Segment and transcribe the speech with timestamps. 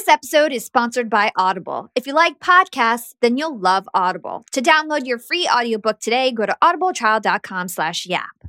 [0.00, 1.90] This episode is sponsored by Audible.
[1.94, 4.46] If you like podcasts, then you'll love Audible.
[4.52, 8.48] To download your free audiobook today, go to audibletrial.com slash yap.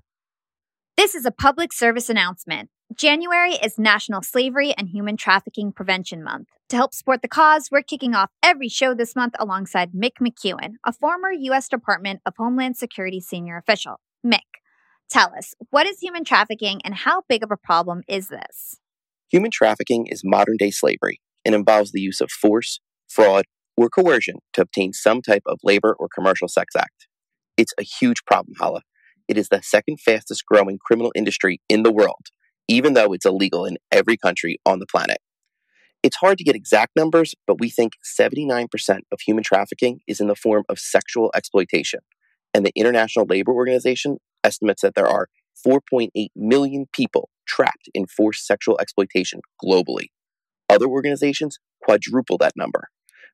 [0.95, 2.69] This is a public service announcement.
[2.95, 6.47] January is National Slavery and Human Trafficking Prevention Month.
[6.69, 10.75] To help support the cause, we're kicking off every show this month alongside Mick McEwen,
[10.85, 11.67] a former U.S.
[11.67, 13.99] Department of Homeland Security senior official.
[14.25, 14.61] Mick,
[15.09, 18.77] tell us, what is human trafficking and how big of a problem is this?
[19.27, 23.45] Human trafficking is modern day slavery and involves the use of force, fraud,
[23.77, 27.07] or coercion to obtain some type of labor or commercial sex act.
[27.57, 28.81] It's a huge problem, Hala.
[29.27, 32.27] It is the second fastest growing criminal industry in the world,
[32.67, 35.19] even though it's illegal in every country on the planet.
[36.03, 38.67] It's hard to get exact numbers, but we think 79%
[39.11, 41.99] of human trafficking is in the form of sexual exploitation.
[42.53, 45.27] And the International Labor Organization estimates that there are
[45.65, 50.07] 4.8 million people trapped in forced sexual exploitation globally.
[50.71, 52.87] Other organizations quadruple that number.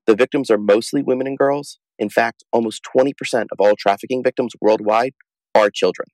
[0.08, 1.78] The victims are mostly women and girls.
[2.00, 3.14] In fact, almost 20%
[3.52, 5.14] of all trafficking victims worldwide
[5.53, 6.08] are children.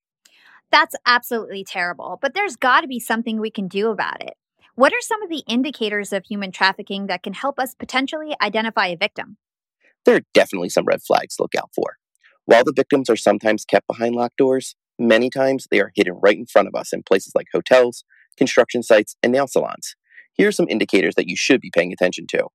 [0.70, 4.34] That's absolutely terrible, but there's got to be something we can do about it.
[4.76, 8.88] What are some of the indicators of human trafficking that can help us potentially identify
[8.88, 9.38] a victim?
[10.04, 11.98] There are definitely some red flags to look out for.
[12.46, 16.38] While the victims are sometimes kept behind locked doors, many times they are hidden right
[16.38, 18.04] in front of us in places like hotels,
[18.36, 19.96] construction sites, and nail salons.
[20.34, 22.48] Here are some indicators that you should be paying attention to.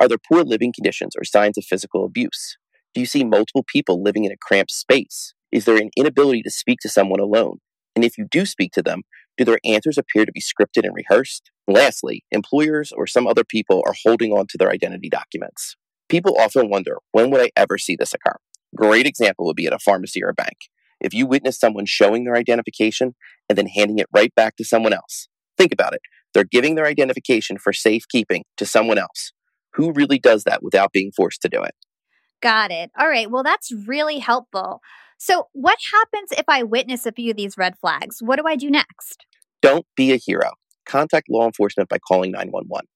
[0.00, 2.56] Are there poor living conditions or signs of physical abuse?
[2.94, 5.34] Do you see multiple people living in a cramped space?
[5.52, 7.58] Is there an inability to speak to someone alone?
[7.94, 9.02] And if you do speak to them,
[9.36, 11.50] do their answers appear to be scripted and rehearsed?
[11.68, 15.76] Lastly, employers or some other people are holding on to their identity documents.
[16.08, 18.36] People often wonder, when would I ever see this occur?
[18.74, 20.56] Great example would be at a pharmacy or a bank.
[21.00, 23.14] If you witness someone showing their identification
[23.48, 26.00] and then handing it right back to someone else, think about it.
[26.34, 29.32] They're giving their identification for safekeeping to someone else.
[29.74, 31.74] Who really does that without being forced to do it?
[32.40, 32.90] Got it.
[32.98, 33.30] All right.
[33.30, 34.80] Well, that's really helpful.
[35.18, 38.18] So, what happens if I witness a few of these red flags?
[38.20, 39.26] What do I do next?
[39.60, 40.52] Don't be a hero.
[40.86, 42.86] Contact law enforcement by calling 911.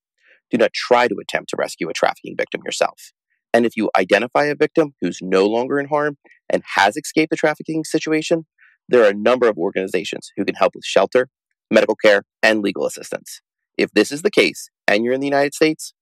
[0.51, 3.13] Do not try to attempt to rescue a trafficking victim yourself.
[3.53, 6.17] And if you identify a victim who's no longer in harm
[6.51, 8.47] and has escaped the trafficking situation,
[8.89, 11.29] there are a number of organizations who can help with shelter,
[11.75, 13.41] medical care, and legal assistance.
[13.77, 15.93] If this is the case and you're in the United States,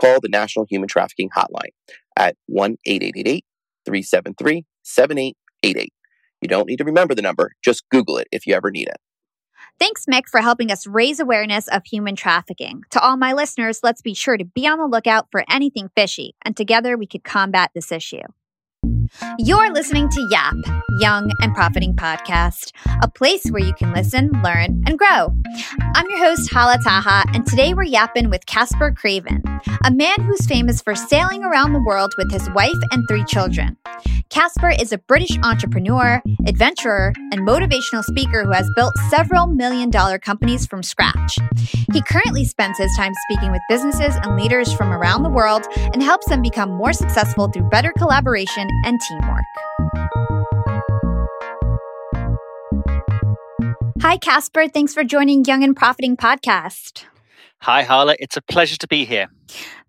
[0.00, 1.74] call the National Human Trafficking Hotline
[2.16, 3.44] at 1 888
[3.84, 5.92] 373 7888.
[6.40, 8.96] You don't need to remember the number, just Google it if you ever need it.
[9.78, 12.82] Thanks, Mick, for helping us raise awareness of human trafficking.
[12.90, 16.34] To all my listeners, let's be sure to be on the lookout for anything fishy,
[16.42, 18.22] and together we could combat this issue.
[19.38, 20.54] You're listening to YAP,
[20.98, 22.72] Young and Profiting Podcast,
[23.02, 25.34] a place where you can listen, learn, and grow.
[25.94, 29.42] I'm your host, Hala Taha, and today we're yapping with Casper Craven,
[29.84, 33.76] a man who's famous for sailing around the world with his wife and three children.
[34.30, 40.18] Casper is a British entrepreneur, adventurer, and motivational speaker who has built several million dollar
[40.18, 41.36] companies from scratch.
[41.92, 46.00] He currently spends his time speaking with businesses and leaders from around the world and
[46.02, 49.44] helps them become more successful through better collaboration and teamwork.
[54.02, 54.68] Hi, Casper.
[54.68, 57.04] Thanks for joining Young and Profiting Podcast.
[57.60, 58.16] Hi, Harla.
[58.18, 59.28] It's a pleasure to be here.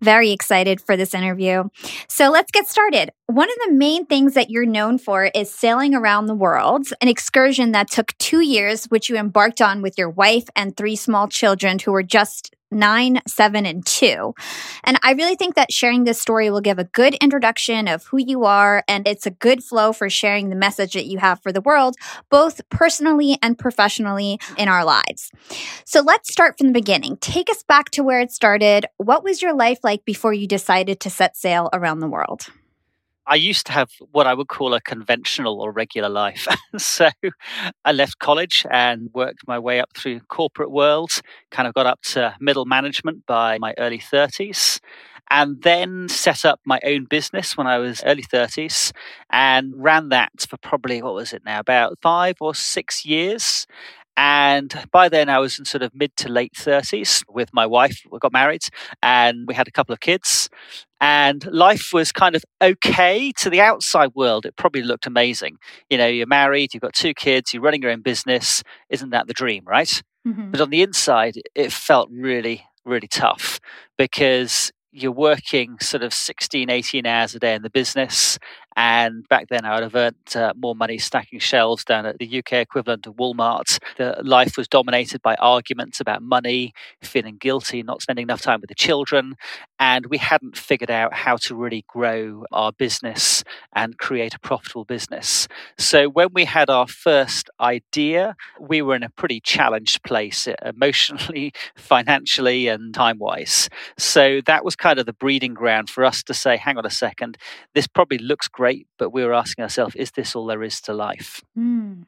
[0.00, 1.64] Very excited for this interview.
[2.08, 3.10] So let's get started.
[3.26, 7.08] One of the main things that you're known for is sailing around the world, an
[7.08, 11.28] excursion that took two years, which you embarked on with your wife and three small
[11.28, 14.34] children who were just nine, seven, and two.
[14.84, 18.18] And I really think that sharing this story will give a good introduction of who
[18.18, 21.52] you are, and it's a good flow for sharing the message that you have for
[21.52, 21.96] the world,
[22.30, 25.30] both personally and professionally in our lives.
[25.84, 27.18] So let's start from the beginning.
[27.18, 28.86] Take us back to where it started.
[28.96, 32.46] What was your life like before you decided to set sail around the world?
[33.26, 36.48] I used to have what I would call a conventional or regular life.
[36.76, 37.08] so
[37.84, 41.20] I left college and worked my way up through corporate world,
[41.50, 44.80] kind of got up to middle management by my early 30s
[45.30, 48.92] and then set up my own business when I was early 30s
[49.30, 53.66] and ran that for probably what was it now about 5 or 6 years
[54.16, 58.02] and by then, I was in sort of mid to late 30s with my wife.
[58.10, 58.62] We got married
[59.02, 60.50] and we had a couple of kids.
[61.00, 64.46] And life was kind of okay to the outside world.
[64.46, 65.56] It probably looked amazing.
[65.90, 68.62] You know, you're married, you've got two kids, you're running your own business.
[68.90, 70.02] Isn't that the dream, right?
[70.26, 70.50] Mm-hmm.
[70.50, 73.58] But on the inside, it felt really, really tough
[73.96, 78.38] because you're working sort of 16, 18 hours a day in the business
[78.76, 82.38] And back then, I would have earned uh, more money stacking shelves down at the
[82.38, 83.78] UK equivalent of Walmart.
[83.96, 86.72] The life was dominated by arguments about money,
[87.02, 89.36] feeling guilty, not spending enough time with the children.
[89.78, 93.42] And we hadn't figured out how to really grow our business
[93.74, 95.48] and create a profitable business.
[95.78, 101.52] So when we had our first idea, we were in a pretty challenged place emotionally,
[101.76, 103.68] financially, and time wise.
[103.98, 106.90] So that was kind of the breeding ground for us to say, hang on a
[106.90, 107.36] second,
[107.74, 108.61] this probably looks great,
[108.98, 111.42] but we were asking ourselves, is this all there is to life?
[111.58, 112.04] Mm.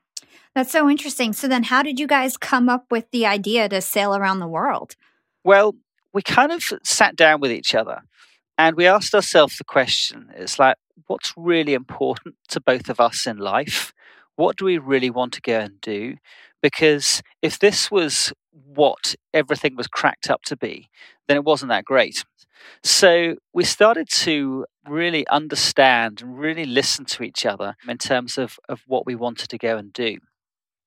[0.54, 1.32] That's so interesting.
[1.32, 4.46] So then how did you guys come up with the idea to sail around the
[4.46, 4.94] world?
[5.42, 5.74] Well,
[6.12, 8.02] we kind of sat down with each other
[8.56, 13.26] and we asked ourselves the question it's like, what's really important to both of us
[13.26, 13.92] in life?
[14.36, 16.16] What do we really want to go and do?
[16.62, 20.88] Because if this was what everything was cracked up to be,
[21.28, 22.24] then it wasn't that great.
[22.82, 28.58] So we started to really understand and really listen to each other in terms of,
[28.68, 30.18] of what we wanted to go and do.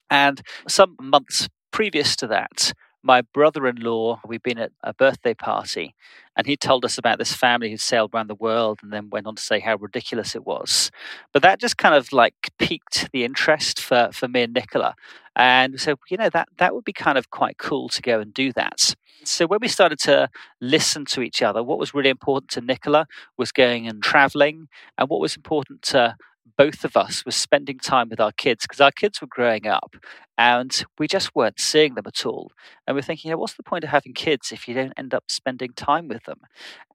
[0.10, 2.74] And some months previous to that,
[3.04, 5.96] my brother in law, we'd been at a birthday party,
[6.36, 9.28] and he told us about this family who sailed around the world and then went
[9.28, 10.92] on to say how ridiculous it was.
[11.34, 14.96] But that just kind of like piqued the interest for, for me and Nicola.
[15.36, 18.34] And so, you know, that, that would be kind of quite cool to go and
[18.34, 18.96] do that.
[19.24, 20.30] So when we started to
[20.62, 23.08] listen to each other, what was really important to Nicola
[23.38, 24.68] was going and traveling.
[24.98, 26.16] And what was important to
[26.58, 29.96] both of us was spending time with our kids because our kids were growing up
[30.38, 32.52] and we just weren't seeing them at all.
[32.86, 35.14] And we're thinking, you know, what's the point of having kids if you don't end
[35.14, 36.40] up spending time with them?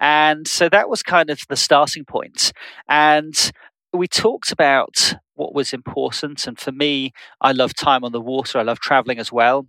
[0.01, 2.53] And so that was kind of the starting point.
[2.89, 3.53] And
[3.93, 6.47] we talked about what was important.
[6.47, 9.67] And for me, I love time on the water, I love traveling as well.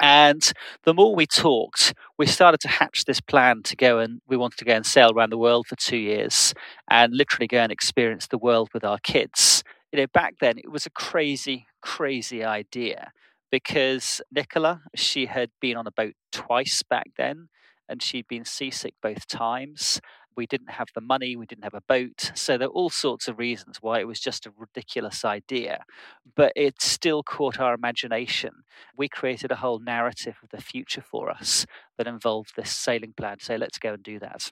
[0.00, 0.52] And
[0.84, 4.58] the more we talked, we started to hatch this plan to go and we wanted
[4.58, 6.52] to go and sail around the world for two years
[6.90, 9.62] and literally go and experience the world with our kids.
[9.92, 13.12] You know, back then it was a crazy, crazy idea
[13.50, 17.48] because Nicola, she had been on a boat twice back then
[17.88, 20.00] and she'd been seasick both times
[20.36, 22.32] we didn't have the money, we didn't have a boat.
[22.34, 25.84] So there are all sorts of reasons why it was just a ridiculous idea.
[26.34, 28.64] But it still caught our imagination.
[28.96, 31.66] We created a whole narrative of the future for us
[31.98, 34.50] that involved this sailing plan So let's go and do that.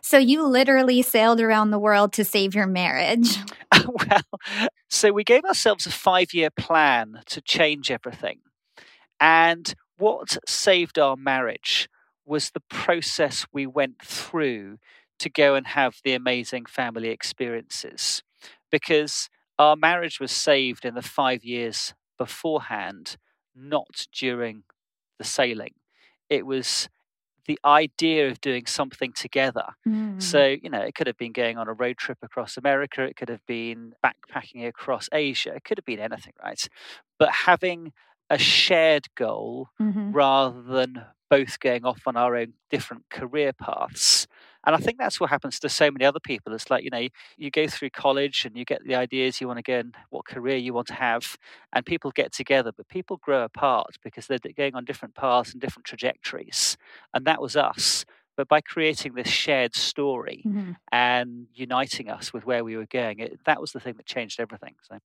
[0.00, 3.36] So you literally sailed around the world to save your marriage.
[3.84, 4.40] well,
[4.88, 8.40] so we gave ourselves a five year plan to change everything.
[9.18, 11.88] And what saved our marriage
[12.24, 14.78] was the process we went through
[15.18, 18.22] to go and have the amazing family experiences
[18.70, 19.28] because
[19.58, 23.16] our marriage was saved in the five years beforehand,
[23.54, 24.64] not during
[25.18, 25.74] the sailing.
[26.28, 26.88] It was
[27.46, 29.66] the idea of doing something together.
[29.86, 30.20] Mm.
[30.20, 33.16] So, you know, it could have been going on a road trip across America, it
[33.16, 36.68] could have been backpacking across Asia, it could have been anything, right?
[37.18, 37.92] But having
[38.28, 40.12] a shared goal mm-hmm.
[40.12, 44.26] rather than both going off on our own different career paths
[44.66, 46.52] and I think that's what happens to so many other people.
[46.52, 49.58] It's like, you know, you go through college and you get the ideas you want
[49.58, 51.36] to go and what career you want to have,
[51.72, 55.60] and people get together, but people grow apart because they're going on different paths and
[55.60, 56.76] different trajectories.
[57.14, 58.04] And that was us.
[58.36, 60.72] But by creating this shared story mm-hmm.
[60.92, 64.40] and uniting us with where we were going, it, that was the thing that changed
[64.40, 64.74] everything.
[64.82, 64.98] So.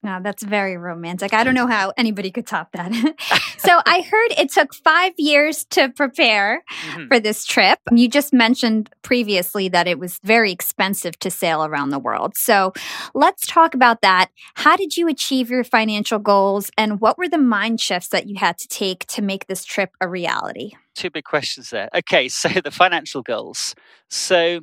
[0.00, 1.34] Wow, that's very romantic.
[1.34, 2.92] I don't know how anybody could top that.
[3.58, 7.08] so I heard it took five years to prepare mm-hmm.
[7.08, 7.80] for this trip.
[7.90, 12.36] You just mentioned previously that it was very expensive to sail around the world.
[12.36, 12.72] So
[13.12, 14.30] let's talk about that.
[14.54, 18.36] How did you achieve your financial goals and what were the mind shifts that you
[18.36, 20.72] had to take to make this trip a reality?
[20.94, 21.88] Two big questions there.
[21.92, 23.74] Okay, so the financial goals.
[24.08, 24.60] So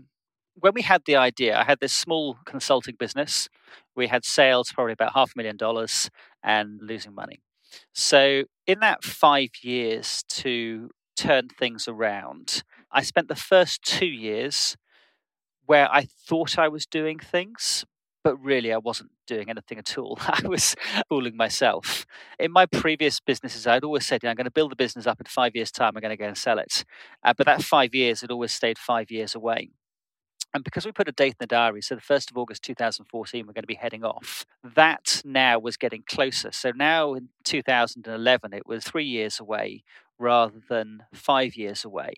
[0.61, 3.49] when we had the idea, I had this small consulting business
[3.95, 6.09] we had sales probably about half a million dollars
[6.43, 7.39] and losing money.
[7.93, 14.77] So, in that five years to turn things around, I spent the first two years
[15.65, 17.85] where I thought I was doing things,
[18.23, 20.17] but really I wasn't doing anything at all.
[20.21, 20.75] I was
[21.09, 22.05] fooling myself.
[22.39, 25.25] In my previous businesses, I'd always said, I'm going to build the business up in
[25.25, 26.85] five years' time, I'm going to go and sell it.
[27.23, 29.71] Uh, but that five years had always stayed five years away.
[30.55, 33.45] And because we put a date in the diary, so the 1st of August 2014,
[33.45, 36.49] we're going to be heading off, that now was getting closer.
[36.53, 39.83] So now in 2011, it was three years away
[40.17, 42.13] rather than five years away.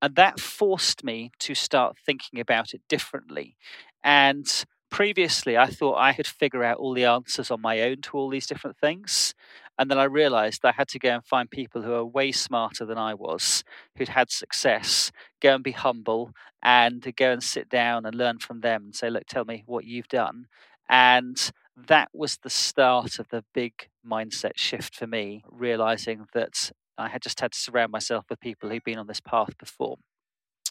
[0.00, 3.56] And that forced me to start thinking about it differently.
[4.04, 4.46] And
[4.88, 8.28] previously, I thought I had figure out all the answers on my own to all
[8.28, 9.34] these different things.
[9.82, 12.86] And then I realized I had to go and find people who are way smarter
[12.86, 13.64] than I was,
[13.98, 15.10] who'd had success,
[15.40, 16.30] go and be humble
[16.62, 19.84] and go and sit down and learn from them and say, look, tell me what
[19.84, 20.46] you've done.
[20.88, 21.50] And
[21.88, 27.20] that was the start of the big mindset shift for me, realizing that I had
[27.20, 29.96] just had to surround myself with people who'd been on this path before.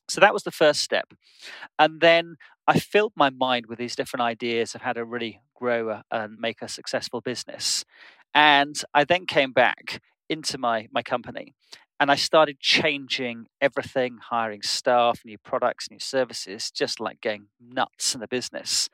[0.08, 1.14] So that was the first step.
[1.78, 6.02] And then I filled my mind with these different ideas of how to really grow
[6.10, 7.84] and make a successful business.
[8.34, 11.54] And I then came back into my, my company
[12.00, 18.16] and I started changing everything, hiring staff, new products, new services, just like going nuts
[18.16, 18.90] in the business.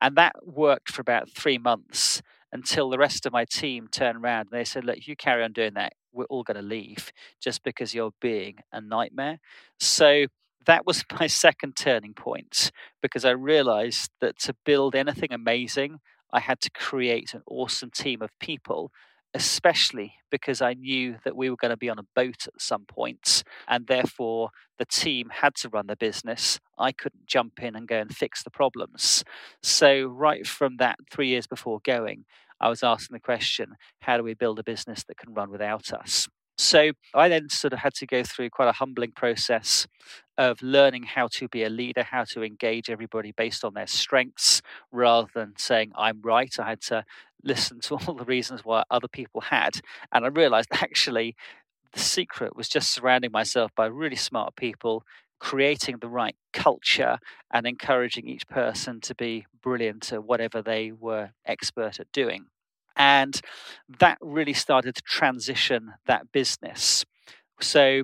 [0.00, 2.20] And that worked for about three months
[2.52, 5.44] until the rest of my team turned around and they said, Look, if you carry
[5.44, 9.38] on doing that, we're all going to leave just because you're being a nightmare.
[9.78, 10.26] So
[10.66, 16.00] that was my second turning point because I realized that to build anything amazing,
[16.32, 18.92] I had to create an awesome team of people,
[19.34, 22.84] especially because I knew that we were going to be on a boat at some
[22.84, 26.60] point, and therefore the team had to run the business.
[26.78, 29.24] I couldn't jump in and go and fix the problems.
[29.62, 32.24] So, right from that, three years before going,
[32.60, 35.92] I was asking the question how do we build a business that can run without
[35.92, 36.28] us?
[36.58, 39.86] So I then sort of had to go through quite a humbling process
[40.38, 44.62] of learning how to be a leader, how to engage everybody based on their strengths
[44.92, 46.54] rather than saying, I'm right.
[46.58, 47.04] I had to
[47.42, 49.80] listen to all the reasons why other people had.
[50.12, 51.34] And I realized actually
[51.92, 55.02] the secret was just surrounding myself by really smart people,
[55.40, 57.18] creating the right culture,
[57.50, 62.46] and encouraging each person to be brilliant at whatever they were expert at doing.
[62.94, 63.40] And
[64.00, 67.04] that really started to transition that business.
[67.60, 68.02] So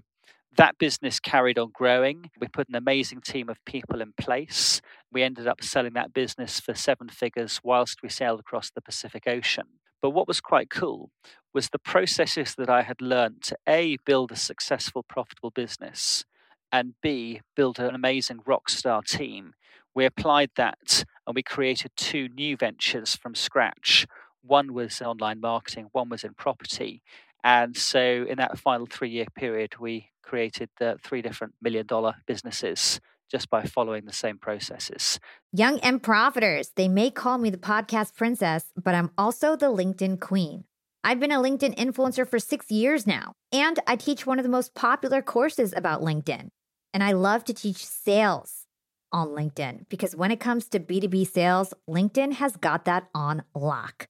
[0.56, 2.30] that business carried on growing.
[2.40, 4.80] We put an amazing team of people in place.
[5.12, 9.24] We ended up selling that business for seven figures whilst we sailed across the Pacific
[9.26, 9.66] Ocean.
[10.02, 11.10] But what was quite cool
[11.54, 16.24] was the processes that I had learned to A, build a successful, profitable business,
[16.72, 19.54] and B, build an amazing rock star team.
[19.94, 24.06] We applied that and we created two new ventures from scratch
[24.42, 27.02] one was online marketing, one was in property.
[27.42, 30.70] And so, in that final three year period, we created
[31.02, 33.00] three different million dollar businesses
[33.30, 35.18] just by following the same processes.
[35.52, 40.20] Young and profiters, they may call me the podcast princess, but I'm also the LinkedIn
[40.20, 40.64] queen.
[41.02, 44.50] I've been a LinkedIn influencer for six years now, and I teach one of the
[44.50, 46.48] most popular courses about LinkedIn.
[46.92, 48.66] And I love to teach sales
[49.12, 54.08] on LinkedIn because when it comes to B2B sales, LinkedIn has got that on lock.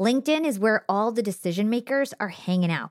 [0.00, 2.90] LinkedIn is where all the decision makers are hanging out.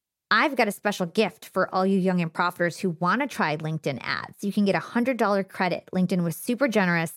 [0.33, 3.57] I've got a special gift for all you young and profiters who want to try
[3.57, 4.45] LinkedIn ads.
[4.45, 5.89] You can get a $100 credit.
[5.93, 7.11] LinkedIn was super generous.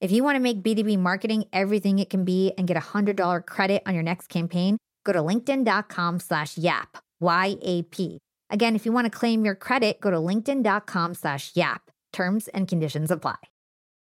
[0.00, 3.44] If you want to make B2B marketing everything it can be and get a $100
[3.44, 8.18] credit on your next campaign, go to linkedin.com slash YAP, Y-A-P.
[8.48, 11.90] Again, if you want to claim your credit, go to linkedin.com slash YAP.
[12.14, 13.36] Terms and conditions apply.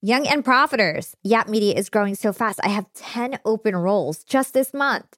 [0.01, 1.13] Young and Profiters.
[1.23, 2.59] Yap Media is growing so fast.
[2.63, 5.17] I have 10 open roles just this month.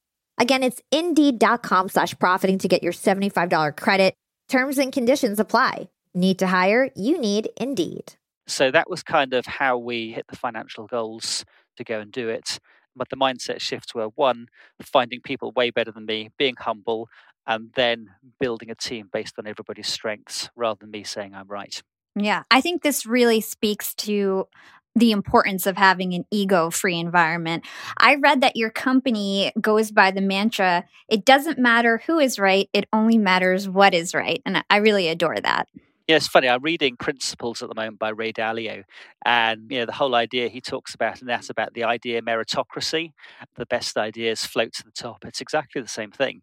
[0.41, 4.15] Again, it's indeed.com slash profiting to get your $75 credit.
[4.49, 5.89] Terms and conditions apply.
[6.15, 6.89] Need to hire?
[6.95, 8.13] You need Indeed.
[8.47, 11.45] So that was kind of how we hit the financial goals
[11.77, 12.59] to go and do it.
[12.95, 14.47] But the mindset shifts were one,
[14.81, 17.07] finding people way better than me, being humble,
[17.45, 18.07] and then
[18.39, 21.81] building a team based on everybody's strengths rather than me saying I'm right.
[22.15, 24.47] Yeah, I think this really speaks to
[24.95, 27.65] the importance of having an ego free environment.
[27.97, 32.69] I read that your company goes by the mantra it doesn't matter who is right,
[32.71, 34.41] it only matters what is right.
[34.45, 35.67] And I really adore that.
[36.07, 36.49] Yeah, it's funny.
[36.49, 38.83] I'm reading Principles at the moment by Ray Dalio,
[39.23, 43.13] and you know the whole idea he talks about, and that's about the idea meritocracy.
[43.55, 45.23] The best ideas float to the top.
[45.25, 46.41] It's exactly the same thing.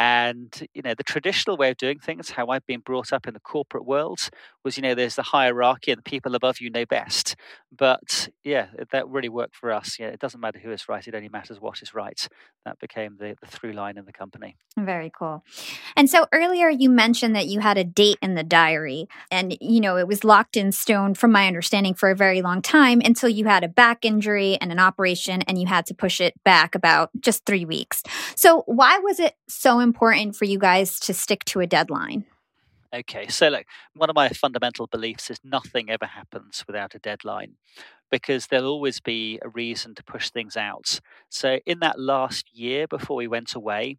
[0.00, 3.34] And you know, the traditional way of doing things, how I've been brought up in
[3.34, 4.30] the corporate world,
[4.64, 7.36] was you know, there's the hierarchy and the people above you know best.
[7.70, 9.98] But yeah, that really worked for us.
[9.98, 12.26] Yeah, it doesn't matter who is right; it only matters what is right.
[12.64, 14.56] That became the, the through line in the company.
[14.78, 15.44] Very cool.
[15.96, 19.82] And so earlier you mentioned that you had a date in the diary, and you
[19.82, 23.28] know, it was locked in stone, from my understanding, for a very long time until
[23.28, 26.74] you had a back injury and an operation, and you had to push it back
[26.74, 28.02] about just three weeks.
[28.34, 29.89] So why was it so important?
[29.90, 32.24] Important for you guys to stick to a deadline?
[32.94, 37.56] Okay, so look, one of my fundamental beliefs is nothing ever happens without a deadline
[38.08, 41.00] because there'll always be a reason to push things out.
[41.28, 43.98] So, in that last year before we went away,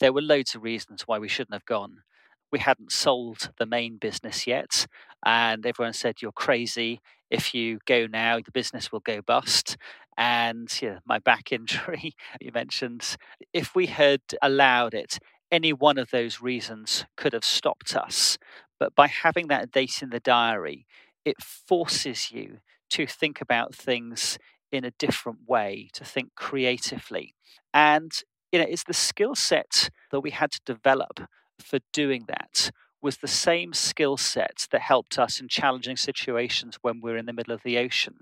[0.00, 2.02] there were loads of reasons why we shouldn't have gone.
[2.50, 4.86] We hadn't sold the main business yet,
[5.24, 7.00] and everyone said, You're crazy.
[7.30, 9.76] If you go now, the business will go bust.
[10.16, 13.16] And yeah, my back injury, you mentioned,
[13.52, 15.18] if we had allowed it,
[15.50, 18.38] any one of those reasons could have stopped us.
[18.78, 20.86] But by having that date in the diary,
[21.24, 22.58] it forces you
[22.90, 24.38] to think about things
[24.72, 27.34] in a different way, to think creatively.
[27.72, 28.12] And
[28.52, 31.20] you know, it's the skill set that we had to develop
[31.58, 32.70] for doing that
[33.02, 37.26] was the same skill set that helped us in challenging situations when we we're in
[37.26, 38.20] the middle of the ocean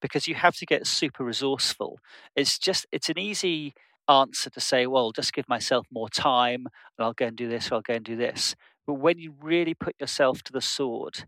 [0.00, 1.98] because you have to get super resourceful
[2.36, 3.74] it's just it's an easy
[4.08, 7.70] answer to say well just give myself more time and i'll go and do this
[7.70, 8.54] or i'll go and do this
[8.86, 11.24] but when you really put yourself to the sword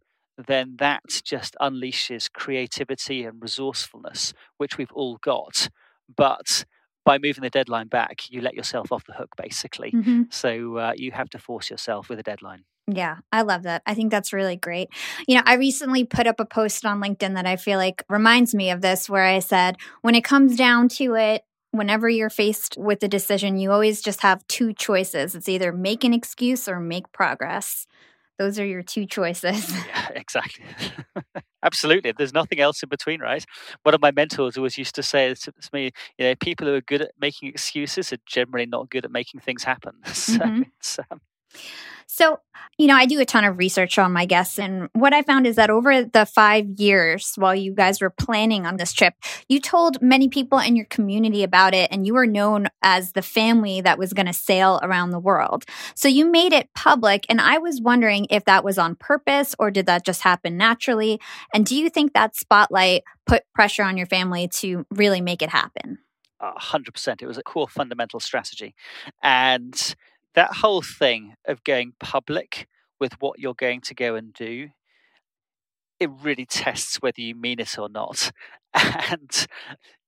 [0.47, 5.69] then that just unleashes creativity and resourcefulness which we've all got
[6.17, 6.65] but
[7.05, 9.91] by moving the deadline back, you let yourself off the hook, basically.
[9.91, 10.23] Mm-hmm.
[10.31, 12.65] So uh, you have to force yourself with a deadline.
[12.93, 13.83] Yeah, I love that.
[13.87, 14.89] I think that's really great.
[15.27, 18.55] You know, I recently put up a post on LinkedIn that I feel like reminds
[18.55, 22.77] me of this, where I said, when it comes down to it, whenever you're faced
[22.79, 25.35] with a decision, you always just have two choices.
[25.35, 27.87] It's either make an excuse or make progress.
[28.39, 29.71] Those are your two choices.
[29.87, 30.65] yeah, exactly.
[31.63, 32.13] Absolutely.
[32.13, 33.45] There's nothing else in between, right?
[33.83, 36.81] One of my mentors always used to say to me, you know, people who are
[36.81, 39.93] good at making excuses are generally not good at making things happen.
[40.07, 41.13] So mm-hmm.
[41.13, 41.21] um,
[42.13, 42.41] so,
[42.77, 45.47] you know, I do a ton of research on my guests, and what I found
[45.47, 49.15] is that over the five years while you guys were planning on this trip,
[49.49, 53.23] you told many people in your community about it, and you were known as the
[53.23, 55.65] family that was going to sail around the world.
[55.95, 59.71] So, you made it public, and I was wondering if that was on purpose or
[59.71, 61.21] did that just happen naturally?
[61.55, 65.51] And do you think that spotlight put pressure on your family to really make it
[65.51, 65.99] happen?
[66.41, 67.23] A hundred percent.
[67.23, 68.75] It was a core fundamental strategy,
[69.23, 69.95] and
[70.35, 74.69] that whole thing of going public with what you're going to go and do
[75.99, 78.31] it really tests whether you mean it or not
[78.75, 79.47] and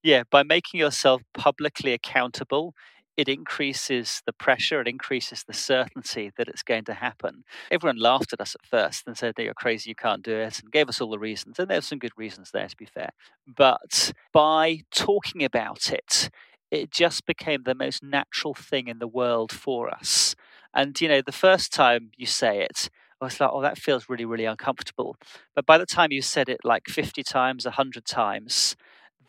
[0.01, 2.73] yeah by making yourself publicly accountable
[3.15, 7.43] it increases the pressure, it increases the certainty that it's going to happen.
[7.69, 10.71] Everyone laughed at us at first and said, You're crazy, you can't do it, and
[10.71, 11.59] gave us all the reasons.
[11.59, 13.11] And there's some good reasons there, to be fair.
[13.47, 16.29] But by talking about it,
[16.73, 20.35] it just became the most natural thing in the world for us.
[20.73, 22.89] And, you know, the first time you say it,
[23.21, 25.15] I was like, oh, that feels really, really uncomfortable.
[25.55, 28.75] But by the time you said it like 50 times, 100 times,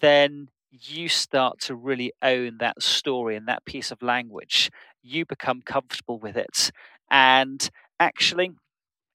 [0.00, 4.70] then you start to really own that story and that piece of language.
[5.02, 6.70] You become comfortable with it.
[7.10, 7.68] And
[8.00, 8.52] actually,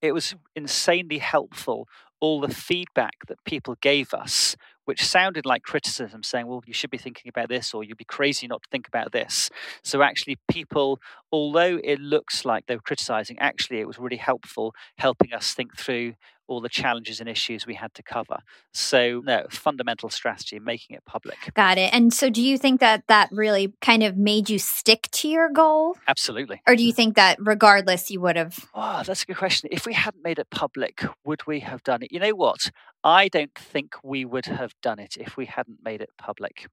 [0.01, 1.87] it was insanely helpful
[2.21, 4.55] all the feedback that people gave us,
[4.89, 8.03] which sounded like criticism, saying, well, you should be thinking about this, or you'd be
[8.03, 9.51] crazy not to think about this.
[9.83, 10.99] So, actually, people,
[11.31, 15.77] although it looks like they were criticizing, actually, it was really helpful helping us think
[15.77, 16.15] through
[16.49, 18.39] all the challenges and issues we had to cover.
[18.73, 21.37] So, no, fundamental strategy, making it public.
[21.53, 21.93] Got it.
[21.93, 25.49] And so, do you think that that really kind of made you stick to your
[25.49, 25.95] goal?
[26.07, 26.61] Absolutely.
[26.67, 28.67] Or do you think that regardless, you would have?
[28.73, 29.69] Oh, that's a good question.
[29.71, 32.11] If we hadn't made it public, would we have done it?
[32.11, 32.71] You know what?
[33.03, 36.67] I don't think we would have done it if we hadn't made it public.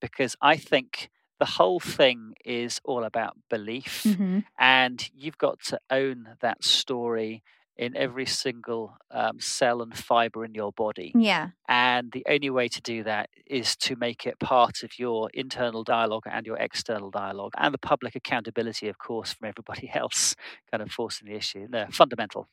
[0.00, 4.40] Because I think the whole thing is all about belief mm-hmm.
[4.58, 7.42] and you've got to own that story
[7.76, 11.12] in every single um, cell and fiber in your body.
[11.14, 11.50] Yeah.
[11.68, 15.84] And the only way to do that is to make it part of your internal
[15.84, 20.34] dialogue and your external dialogue and the public accountability, of course, from everybody else
[20.70, 21.66] kind of forcing the issue.
[21.68, 22.48] They're fundamental.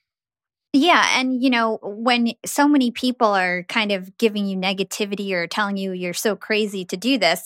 [0.75, 1.19] Yeah.
[1.19, 5.77] And, you know, when so many people are kind of giving you negativity or telling
[5.77, 7.45] you you're so crazy to do this,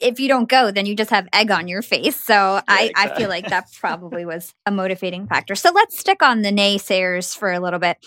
[0.00, 2.16] if you don't go, then you just have egg on your face.
[2.16, 3.12] So yeah, I, exactly.
[3.12, 5.54] I feel like that probably was a motivating factor.
[5.54, 7.98] So let's stick on the naysayers for a little bit.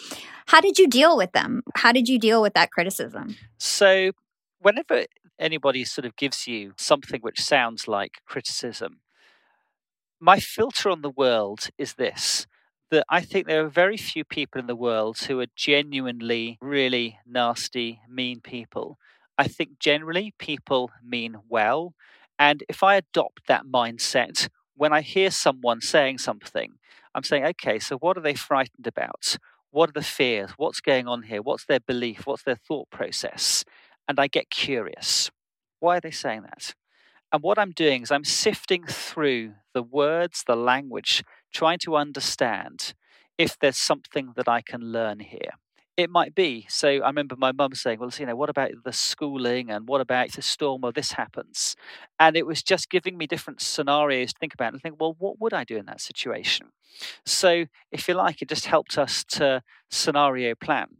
[0.47, 1.63] How did you deal with them?
[1.76, 3.36] How did you deal with that criticism?
[3.58, 4.12] So,
[4.60, 5.06] whenever
[5.38, 9.02] anybody sort of gives you something which sounds like criticism,
[10.19, 12.47] my filter on the world is this
[12.89, 17.19] that I think there are very few people in the world who are genuinely really
[17.26, 18.97] nasty, mean people
[19.38, 21.93] I think generally people mean well.
[22.39, 26.73] And if I adopt that mindset, when I hear someone saying something,
[27.13, 29.38] I'm saying, okay, so what are they frightened about?
[29.71, 30.52] What are the fears?
[30.58, 31.41] What's going on here?
[31.41, 32.26] What's their belief?
[32.26, 33.63] What's their thought process?
[34.08, 35.30] And I get curious.
[35.80, 36.73] Why are they saying that?
[37.32, 41.23] And what I'm doing is I'm sifting through the words, the language,
[41.54, 42.93] trying to understand
[43.38, 45.52] if there's something that I can learn here
[45.97, 46.65] it might be.
[46.69, 50.01] So I remember my mum saying, "Well, you know, what about the schooling and what
[50.01, 51.75] about the storm or this happens?"
[52.19, 55.39] And it was just giving me different scenarios to think about and think, "Well, what
[55.39, 56.71] would I do in that situation?"
[57.25, 60.97] So, if you like, it just helped us to scenario plan.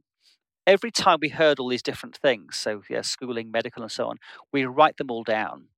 [0.68, 4.18] Every time we heard all these different things, so yeah, schooling, medical, and so on,
[4.52, 5.70] we write them all down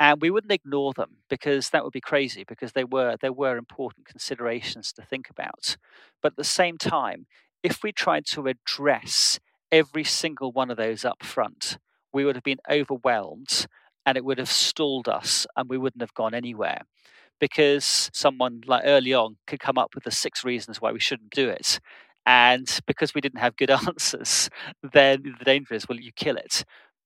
[0.00, 3.56] and we wouldn't ignore them because that would be crazy because they were there were
[3.56, 5.76] important considerations to think about
[6.22, 7.26] but at the same time
[7.62, 9.38] if we tried to address
[9.72, 11.78] every single one of those up front,
[12.12, 13.66] we would have been overwhelmed
[14.06, 16.82] and it would have stalled us and we wouldn't have gone anywhere.
[17.40, 21.30] Because someone like early on could come up with the six reasons why we shouldn't
[21.30, 21.80] do it.
[22.26, 24.50] And because we didn't have good answers,
[24.82, 26.64] then the danger is well, you kill it.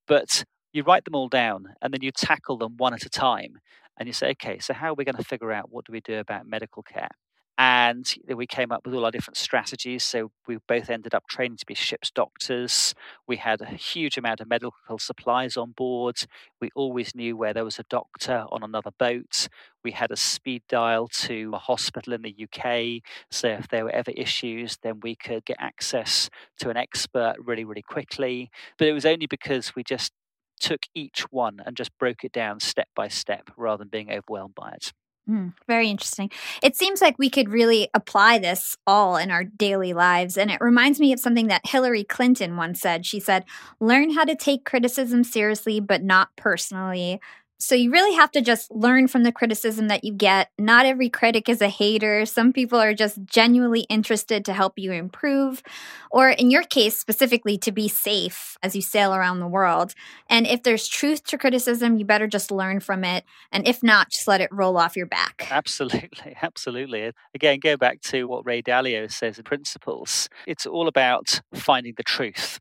[0.09, 3.59] But you write them all down and then you tackle them one at a time.
[3.99, 6.01] And you say, okay, so how are we going to figure out what do we
[6.01, 7.11] do about medical care?
[7.57, 10.03] And we came up with all our different strategies.
[10.03, 12.95] So we both ended up training to be ship's doctors.
[13.29, 16.17] We had a huge amount of medical supplies on board.
[16.61, 19.49] We always knew where there was a doctor on another boat.
[19.85, 23.03] We had a speed dial to a hospital in the UK.
[23.31, 27.65] So if there were ever issues, then we could get access to an expert really,
[27.65, 28.51] really quickly.
[28.79, 30.13] But it was only because we just
[30.61, 34.55] took each one and just broke it down step by step rather than being overwhelmed
[34.55, 34.93] by it.
[35.29, 36.31] Mm, very interesting.
[36.63, 40.37] It seems like we could really apply this all in our daily lives.
[40.37, 43.07] And it reminds me of something that Hillary Clinton once said.
[43.07, 43.45] She said,
[43.81, 47.21] Learn how to take criticism seriously, but not personally.
[47.59, 50.51] So you really have to just learn from the criticism that you get.
[50.59, 52.27] Not every critic is a hater.
[52.27, 55.63] Some people are just genuinely interested to help you improve,
[56.11, 59.95] or in your case, specifically to be safe as you sail around the world.
[60.29, 63.25] And if there's truth to criticism, you better just learn from it.
[63.53, 65.47] And if not, just let it roll off your back.
[65.51, 66.37] Absolutely.
[66.43, 67.13] Absolutely.
[67.35, 70.29] Again, go back to what Ray Dalio says in Principles.
[70.47, 72.61] It's all about finding the truth.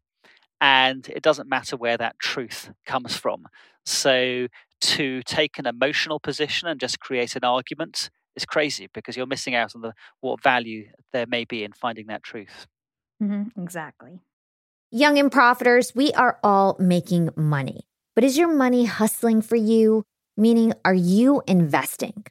[0.62, 3.48] And it doesn't matter where that truth comes from.
[3.86, 4.48] So
[4.92, 9.56] to take an emotional position and just create an argument is crazy because you're missing
[9.56, 12.68] out on the what value there may be in finding that truth.
[13.22, 14.20] Mm-hmm, exactly.
[14.92, 17.82] Young and profiters, we are all making money.
[18.16, 20.04] But is your money hustling for you?
[20.38, 22.26] Meaning, are you investing?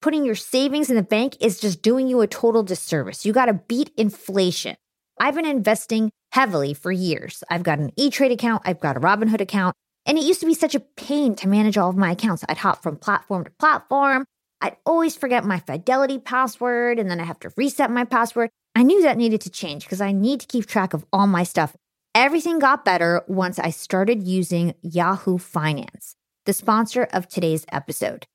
[0.00, 3.24] Putting your savings in the bank is just doing you a total disservice.
[3.24, 4.76] You got to beat inflation.
[5.18, 7.42] I've been investing heavily for years.
[7.50, 9.74] I've got an E Trade account, I've got a Robinhood account,
[10.06, 12.44] and it used to be such a pain to manage all of my accounts.
[12.48, 14.24] I'd hop from platform to platform.
[14.60, 18.50] I'd always forget my Fidelity password and then I have to reset my password.
[18.74, 21.42] I knew that needed to change because I need to keep track of all my
[21.42, 21.76] stuff.
[22.14, 26.14] Everything got better once I started using Yahoo Finance,
[26.46, 28.26] the sponsor of today's episode.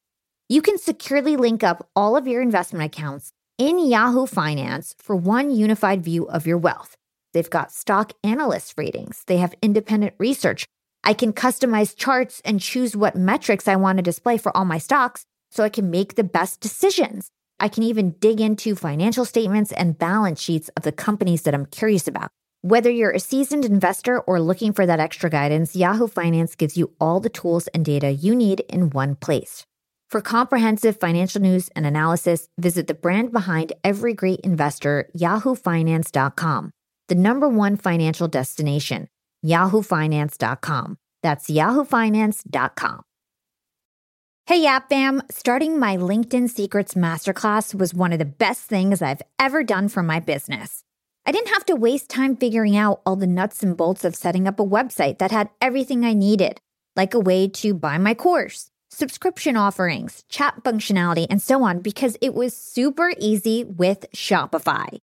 [0.49, 5.49] You can securely link up all of your investment accounts in Yahoo Finance for one
[5.49, 6.97] unified view of your wealth.
[7.34, 10.65] They've got stock analyst ratings, they have independent research.
[11.04, 14.78] I can customize charts and choose what metrics I want to display for all my
[14.78, 17.30] stocks so I can make the best decisions.
[17.60, 21.66] I can even dig into financial statements and balance sheets of the companies that I'm
[21.66, 22.32] curious about.
[22.62, 26.94] Whether you're a seasoned investor or looking for that extra guidance, Yahoo Finance gives you
[27.00, 29.66] all the tools and data you need in one place.
[30.12, 36.72] For comprehensive financial news and analysis, visit the brand behind every great investor, yahoofinance.com,
[37.08, 39.08] the number one financial destination,
[39.45, 40.97] yahoofinance.com.
[41.23, 43.01] That's yahoofinance.com.
[44.47, 45.21] Hey, Yap Fam!
[45.30, 50.04] Starting my LinkedIn Secrets Masterclass was one of the best things I've ever done for
[50.04, 50.84] my business.
[51.25, 54.47] I didn't have to waste time figuring out all the nuts and bolts of setting
[54.47, 56.60] up a website that had everything I needed,
[56.95, 62.17] like a way to buy my course, subscription offerings, chat functionality, and so on, because
[62.19, 64.97] it was super easy with Shopify.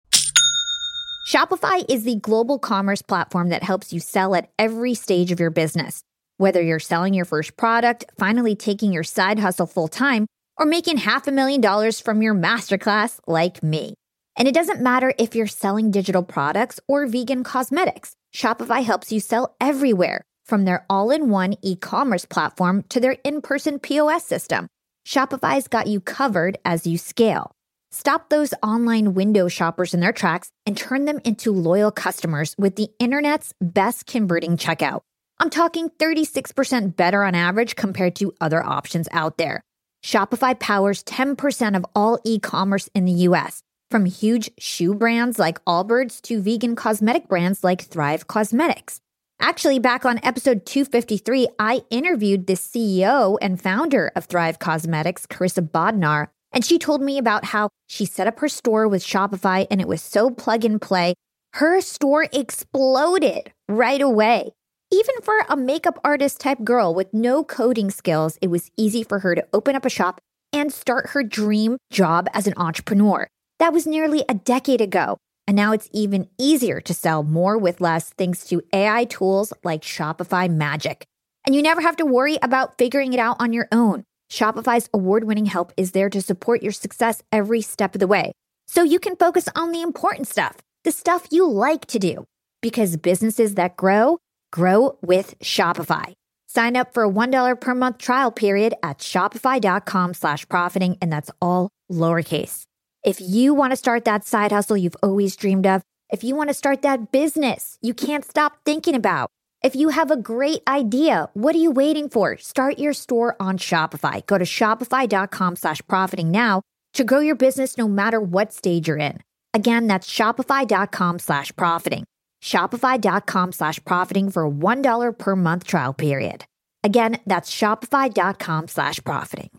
[1.24, 5.50] Shopify is the global commerce platform that helps you sell at every stage of your
[5.50, 6.02] business
[6.36, 10.96] whether you're selling your first product, finally taking your side hustle full time, or making
[10.96, 13.94] half a million dollars from your masterclass like me.
[14.36, 19.20] And it doesn't matter if you're selling digital products or vegan cosmetics, Shopify helps you
[19.20, 24.24] sell everywhere, from their all in one e commerce platform to their in person POS
[24.24, 24.66] system.
[25.06, 27.53] Shopify's got you covered as you scale.
[27.94, 32.74] Stop those online window shoppers in their tracks and turn them into loyal customers with
[32.74, 35.02] the internet's best converting checkout.
[35.38, 39.60] I'm talking 36% better on average compared to other options out there.
[40.04, 45.64] Shopify powers 10% of all e commerce in the US, from huge shoe brands like
[45.64, 48.98] Allbirds to vegan cosmetic brands like Thrive Causemetics.
[49.38, 55.68] Actually, back on episode 253, I interviewed the CEO and founder of Thrive Causemetics, Karissa
[55.68, 59.80] Bodnar, and she told me about how she set up her store with Shopify and
[59.80, 61.14] it was so plug and play.
[61.54, 64.52] Her store exploded right away.
[64.92, 69.18] Even for a makeup artist type girl with no coding skills, it was easy for
[69.18, 70.20] her to open up a shop
[70.52, 73.26] and start her dream job as an entrepreneur.
[73.58, 75.18] That was nearly a decade ago.
[75.46, 79.82] And now it's even easier to sell more with less thanks to AI tools like
[79.82, 81.04] Shopify Magic.
[81.44, 84.04] And you never have to worry about figuring it out on your own.
[84.30, 88.32] Shopify's award winning help is there to support your success every step of the way.
[88.66, 92.24] So you can focus on the important stuff, the stuff you like to do.
[92.60, 94.18] Because businesses that grow
[94.54, 96.14] Grow with Shopify.
[96.46, 101.32] Sign up for a $1 per month trial period at shopify.com slash profiting, and that's
[101.42, 102.62] all lowercase.
[103.04, 106.50] If you want to start that side hustle you've always dreamed of, if you want
[106.50, 109.28] to start that business you can't stop thinking about,
[109.64, 112.36] if you have a great idea, what are you waiting for?
[112.36, 114.24] Start your store on Shopify.
[114.26, 116.60] Go to shopify.com slash profiting now
[116.92, 119.20] to grow your business no matter what stage you're in.
[119.54, 122.04] Again, that's shopify.com slash profiting.
[122.42, 126.44] Shopify.com slash profiting for a $1 per month trial period.
[126.84, 129.50] Again, that's Shopify.com slash profiting.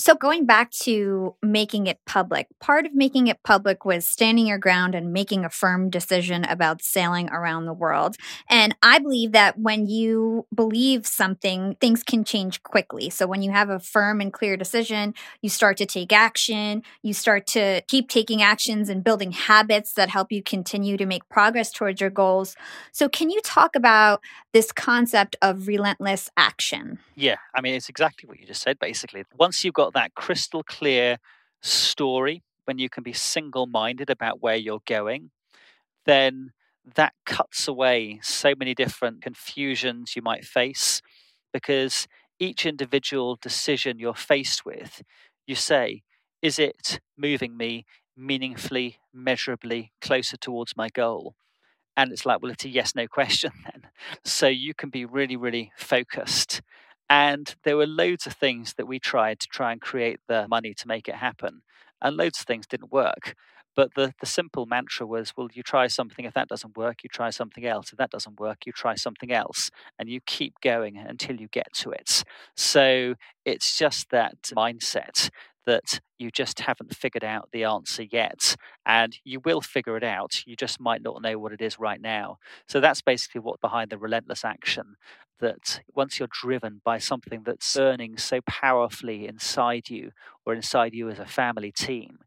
[0.00, 4.56] So, going back to making it public, part of making it public was standing your
[4.56, 8.16] ground and making a firm decision about sailing around the world.
[8.48, 13.10] And I believe that when you believe something, things can change quickly.
[13.10, 17.12] So, when you have a firm and clear decision, you start to take action, you
[17.12, 21.70] start to keep taking actions and building habits that help you continue to make progress
[21.70, 22.56] towards your goals.
[22.90, 24.22] So, can you talk about
[24.54, 27.00] this concept of relentless action?
[27.16, 29.24] Yeah, I mean, it's exactly what you just said, basically.
[29.36, 31.18] Once you've got that crystal clear
[31.62, 35.30] story, when you can be single minded about where you're going,
[36.06, 36.52] then
[36.94, 41.02] that cuts away so many different confusions you might face
[41.52, 42.06] because
[42.38, 45.02] each individual decision you're faced with,
[45.46, 46.02] you say,
[46.42, 47.84] is it moving me
[48.16, 51.34] meaningfully, measurably closer towards my goal?
[51.96, 53.90] And it's like, well, it's a yes no question then.
[54.24, 56.62] So you can be really, really focused
[57.10, 60.74] and there were loads of things that we tried to try and create the money
[60.74, 61.62] to make it happen.
[62.02, 63.34] And loads of things didn't work.
[63.76, 66.24] But the, the simple mantra was well, you try something.
[66.24, 67.92] If that doesn't work, you try something else.
[67.92, 69.70] If that doesn't work, you try something else.
[69.98, 72.24] And you keep going until you get to it.
[72.56, 75.30] So it's just that mindset
[75.66, 78.56] that you just haven't figured out the answer yet.
[78.86, 80.42] And you will figure it out.
[80.46, 82.38] You just might not know what it is right now.
[82.68, 84.96] So that's basically what behind the relentless action
[85.40, 90.12] that once you're driven by something that's burning so powerfully inside you
[90.46, 92.18] or inside you as a family team,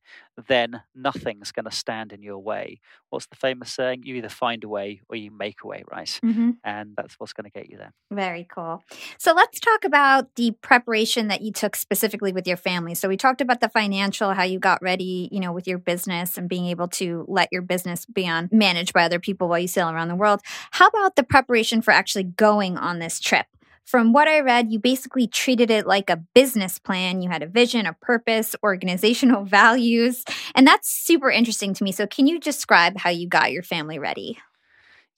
[0.47, 2.79] then nothing's going to stand in your way.
[3.09, 4.03] What's the famous saying?
[4.03, 6.19] You either find a way or you make a way, right?
[6.23, 6.51] Mm-hmm.
[6.63, 7.93] And that's what's going to get you there.
[8.11, 8.83] Very cool.
[9.19, 12.95] So let's talk about the preparation that you took specifically with your family.
[12.95, 16.37] So we talked about the financial, how you got ready, you know, with your business
[16.37, 19.67] and being able to let your business be on managed by other people while you
[19.67, 20.41] sail around the world.
[20.71, 23.45] How about the preparation for actually going on this trip?
[23.85, 27.21] From what I read, you basically treated it like a business plan.
[27.21, 30.23] You had a vision, a purpose, organizational values,
[30.55, 31.91] and that's super interesting to me.
[31.91, 34.39] So, can you describe how you got your family ready?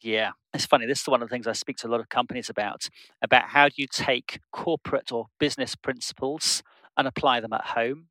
[0.02, 0.86] Yeah, it's funny.
[0.86, 2.89] This is one of the things I speak to a lot of companies about
[3.21, 6.63] about how do you take corporate or business principles
[6.98, 8.08] and apply them at home?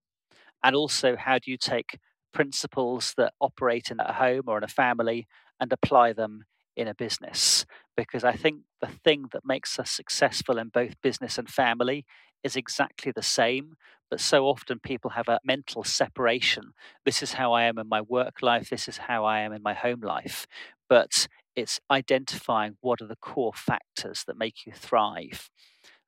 [0.62, 1.98] And also, how do you take
[2.32, 5.26] principles that operate in a home or in a family
[5.60, 6.44] and apply them
[6.76, 11.38] in a business because I think the thing that makes us successful in both business
[11.38, 12.04] and family
[12.42, 13.74] is exactly the same.
[14.10, 16.72] But so often people have a mental separation.
[17.04, 19.62] This is how I am in my work life, this is how I am in
[19.62, 20.46] my home life.
[20.88, 25.48] But it's identifying what are the core factors that make you thrive.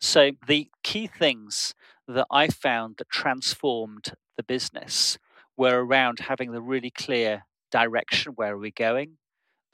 [0.00, 1.74] So, the key things
[2.07, 5.18] that I found that transformed the business
[5.57, 9.16] were around having the really clear direction where are we going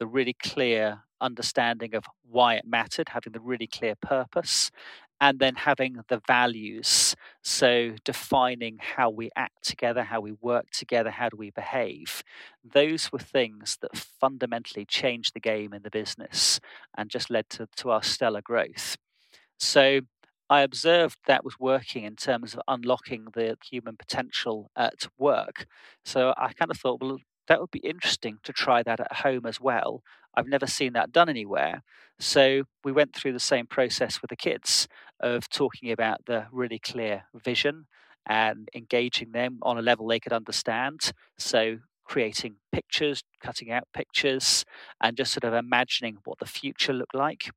[0.03, 4.73] the really clear understanding of why it mattered, having the really clear purpose,
[5.21, 7.15] and then having the values.
[7.45, 12.25] So, defining how we act together, how we work together, how do we behave.
[12.65, 16.59] Those were things that fundamentally changed the game in the business
[16.99, 18.97] and just led to, to our stellar growth.
[19.61, 20.01] So,
[20.51, 25.67] I observed that was working in terms of unlocking the human potential at work.
[26.05, 29.47] So I kind of thought, well, that would be interesting to try that at home
[29.47, 30.03] as well.
[30.35, 31.83] I've never seen that done anywhere.
[32.19, 34.89] So we went through the same process with the kids
[35.21, 37.87] of talking about the really clear vision
[38.27, 41.13] and engaging them on a level they could understand.
[41.37, 44.65] So creating pictures, cutting out pictures,
[45.01, 47.51] and just sort of imagining what the future looked like.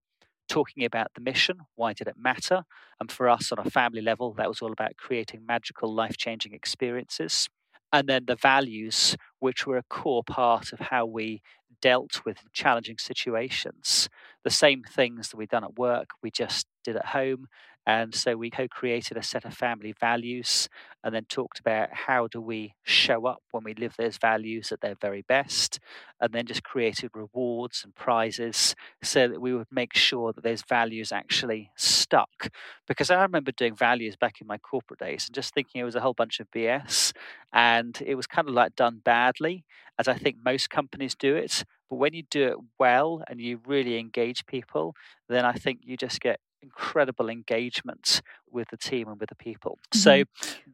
[0.48, 2.64] Talking about the mission, why did it matter?
[3.00, 6.54] And for us on a family level, that was all about creating magical, life changing
[6.54, 7.50] experiences
[7.96, 11.42] and then the values, which were a core part of how we
[11.82, 14.10] dealt with challenging situations.
[14.44, 17.48] The same things that we'd done at work, we just did at home.
[17.88, 20.70] And so we co created a set of family values
[21.04, 24.82] and then talked about how do we show up when we live those values at
[24.82, 25.80] their very best.
[26.20, 30.64] And then just created rewards and prizes so that we would make sure that those
[30.68, 32.50] values actually stuck.
[32.88, 35.96] Because I remember doing values back in my corporate days and just thinking it was
[35.96, 37.14] a whole bunch of BS.
[37.54, 39.64] And it was kind of like done badly,
[40.00, 41.65] as I think most companies do it.
[41.90, 44.96] But when you do it well and you really engage people,
[45.30, 49.78] then I think you just get incredible engagement with the team and with the people.
[49.94, 50.00] Mm-hmm.
[50.00, 50.24] So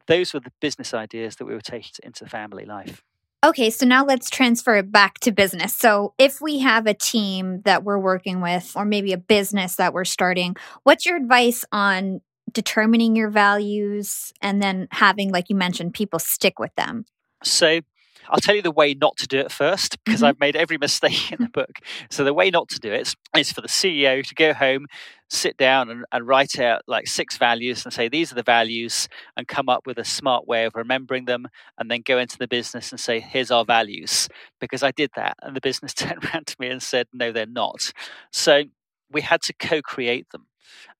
[0.06, 3.02] those were the business ideas that we were taking into family life.
[3.44, 5.74] Okay, so now let's transfer it back to business.
[5.74, 9.92] So, if we have a team that we're working with, or maybe a business that
[9.92, 12.20] we're starting, what's your advice on
[12.52, 17.04] determining your values and then having, like you mentioned, people stick with them?
[17.42, 17.80] So,
[18.28, 20.26] I'll tell you the way not to do it first because mm-hmm.
[20.26, 21.78] I've made every mistake in the book.
[22.10, 24.86] So the way not to do it is for the CEO to go home,
[25.28, 29.08] sit down and, and write out like six values and say these are the values
[29.36, 31.46] and come up with a smart way of remembering them
[31.78, 34.28] and then go into the business and say here's our values
[34.60, 37.46] because I did that and the business turned around to me and said no they're
[37.46, 37.92] not.
[38.30, 38.64] So
[39.10, 40.46] we had to co-create them.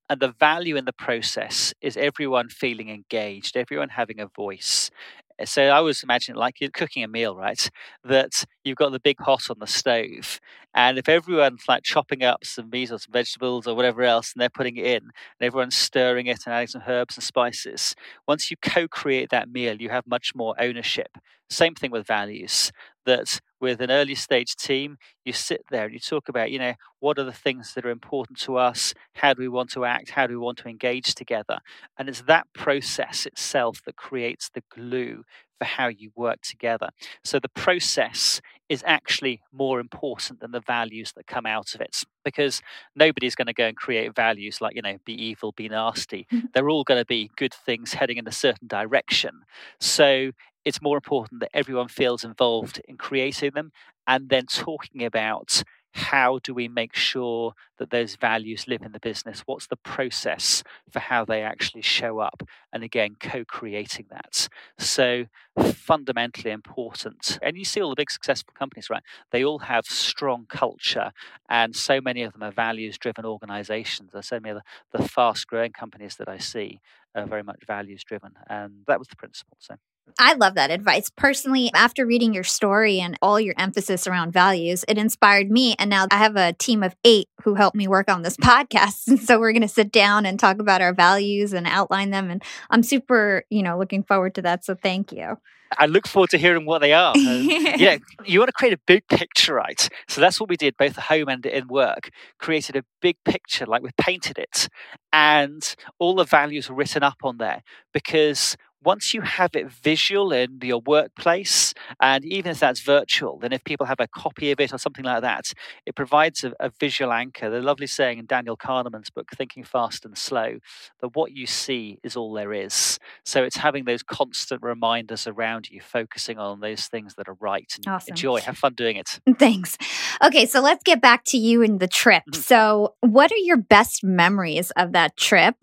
[0.09, 4.91] And the value in the process is everyone feeling engaged, everyone having a voice,
[5.39, 7.69] Eh, so I was imagining like you're cooking a meal, right?
[8.05, 10.41] That you've got the big pot on the stove,
[10.75, 14.41] and if everyone's like chopping up some meat or some vegetables or whatever else, and
[14.43, 17.95] they're putting it in, and everyone's stirring it and adding some herbs and spices,
[18.27, 21.17] once you co-create that meal, you have much more ownership.
[21.49, 22.73] Same thing with values.
[23.07, 26.75] That with an early stage team, you sit there and you talk about, you know,
[26.99, 28.93] what are the things that are important to us?
[29.15, 30.11] How do we want to act?
[30.11, 31.59] How do we want to engage together?
[31.97, 35.23] And it's that process itself that creates the glue
[35.59, 36.89] for how you work together.
[37.23, 42.03] So the process is actually more important than the values that come out of it
[42.25, 42.61] because
[42.97, 46.27] nobody's going to go and create values like, you know, be evil, be nasty.
[46.55, 49.43] They're all going to be good things heading in a certain direction.
[49.79, 50.33] So
[50.65, 53.73] it's more important that everyone feels involved in creating them
[54.07, 55.63] and then talking about
[55.95, 59.43] how do we make sure that those values live in the business?
[59.45, 62.43] What's the process for how they actually show up?
[62.73, 64.49] And again, co creating that.
[64.79, 65.27] So,
[65.75, 67.39] fundamentally important.
[67.43, 69.03] And you see all the big successful companies, right?
[69.33, 71.13] They all have strong culture,
[71.49, 74.13] and so many of them are values driven organizations.
[74.13, 74.63] There's so many of
[74.93, 76.81] the, the fast growing companies that I see
[77.15, 78.33] are very much values driven.
[78.49, 79.59] And that was the principle.
[79.61, 79.77] So,
[80.19, 81.11] I love that advice.
[81.11, 85.75] Personally, after reading your story and all your emphasis around values, it inspired me.
[85.79, 89.09] And now I have a team of eight who help me work on this podcast.
[89.09, 92.31] And so we're going to sit down and talk about our values and outline them.
[92.31, 94.65] And I'm super, you know, looking forward to that.
[94.65, 95.37] So thank you.
[95.79, 97.15] I look forward to hearing what they are.
[97.17, 97.97] Um, yeah,
[98.27, 99.89] you want to create a big picture, right?
[100.09, 102.11] So that's what we did, both at home and in work.
[102.39, 104.69] Created a big picture, like we painted it,
[105.13, 107.63] and all the values were written up on there
[107.95, 113.53] because once you have it visual in your workplace, and even if that's virtual, then
[113.53, 115.53] if people have a copy of it or something like that,
[115.87, 117.51] it provides a, a visual anchor.
[117.51, 120.59] The lovely saying in Daniel Kahneman's book, Thinking Fast and Slow,
[121.01, 122.99] that what you see is all there is.
[123.25, 127.73] So it's having those constant reminders around you, focusing on those things that are right.
[127.77, 128.13] And awesome.
[128.13, 129.21] Enjoy, have fun doing it.
[129.39, 129.77] Thanks.
[130.25, 132.23] Okay, so let's get back to you and the trip.
[132.31, 132.41] Mm-hmm.
[132.41, 135.57] So, what are your best memories of that trip?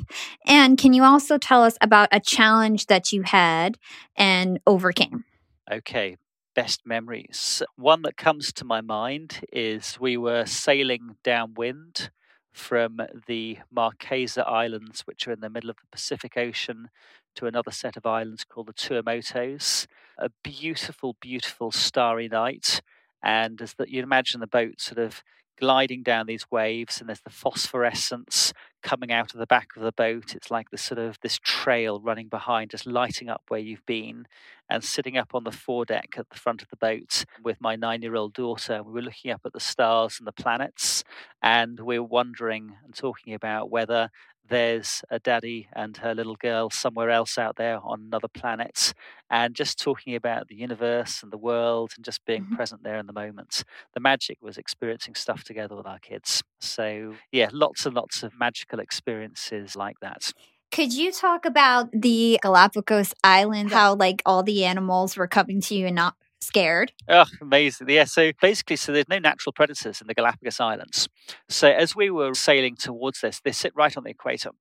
[0.46, 3.78] And can you also tell us about a challenge that you had
[4.16, 5.26] and overcame?
[5.72, 6.18] Okay,
[6.56, 7.62] best memories.
[7.76, 12.10] One that comes to my mind is we were sailing downwind
[12.52, 16.90] from the Marquesa Islands, which are in the middle of the Pacific Ocean,
[17.36, 19.88] to another set of islands called the Tuamotus.
[20.18, 22.82] A beautiful, beautiful starry night.
[23.24, 25.24] And as that you imagine the boat sort of
[25.60, 29.92] gliding down these waves, and there's the phosphorescence coming out of the back of the
[29.92, 30.34] boat.
[30.36, 34.28] It's like this sort of this trail running behind, just lighting up where you've been.
[34.72, 38.34] And sitting up on the foredeck at the front of the boat with my nine-year-old
[38.34, 41.04] daughter, we were looking up at the stars and the planets,
[41.42, 44.12] and we were wondering and talking about whether
[44.50, 48.94] there's a daddy and her little girl somewhere else out there on another planet,
[49.30, 52.56] and just talking about the universe and the world and just being mm-hmm.
[52.56, 53.64] present there in the moment.
[53.94, 56.44] The magic was experiencing stuff together with our kids.
[56.60, 60.34] So, yeah, lots and lots of magical experiences like that.
[60.72, 65.76] Could you talk about the Galapagos Islands, how like all the animals were coming to
[65.76, 66.94] you and not scared.
[67.08, 67.90] Oh, amazing.
[67.90, 68.06] Yeah.
[68.06, 71.10] So basically, so there's no natural predators in the Galapagos Islands.
[71.48, 74.52] So as we were sailing towards this, they sit right on the equator.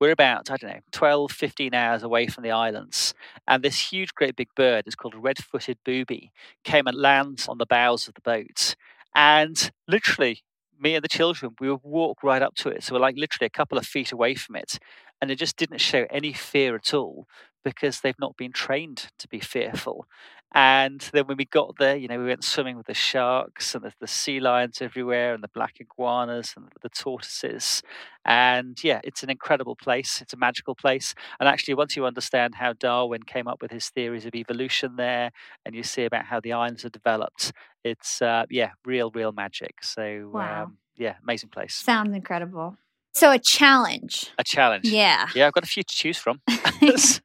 [0.00, 3.14] We're about, I don't know, 12, 15 hours away from the islands.
[3.46, 6.32] And this huge, great big bird is called a red footed booby,
[6.64, 8.74] came and lands on the bows of the boat.
[9.14, 10.42] And literally,
[10.76, 12.82] me and the children, we would walk right up to it.
[12.82, 14.78] So we're like literally a couple of feet away from it.
[15.20, 17.28] And it just didn't show any fear at all
[17.64, 20.06] because they've not been trained to be fearful.
[20.54, 23.84] And then when we got there, you know, we went swimming with the sharks and
[23.84, 27.82] the, the sea lions everywhere and the black iguanas and the tortoises.
[28.24, 30.20] And yeah, it's an incredible place.
[30.20, 31.14] It's a magical place.
[31.40, 35.32] And actually, once you understand how Darwin came up with his theories of evolution there,
[35.64, 39.82] and you see about how the islands are developed, it's, uh, yeah, real, real magic.
[39.82, 40.64] So, wow.
[40.64, 41.74] um, yeah, amazing place.
[41.74, 42.76] Sounds incredible.
[43.14, 44.30] So a challenge.
[44.38, 44.86] A challenge.
[44.86, 45.28] Yeah.
[45.34, 46.40] Yeah, I've got a few to choose from.
[46.96, 47.20] so,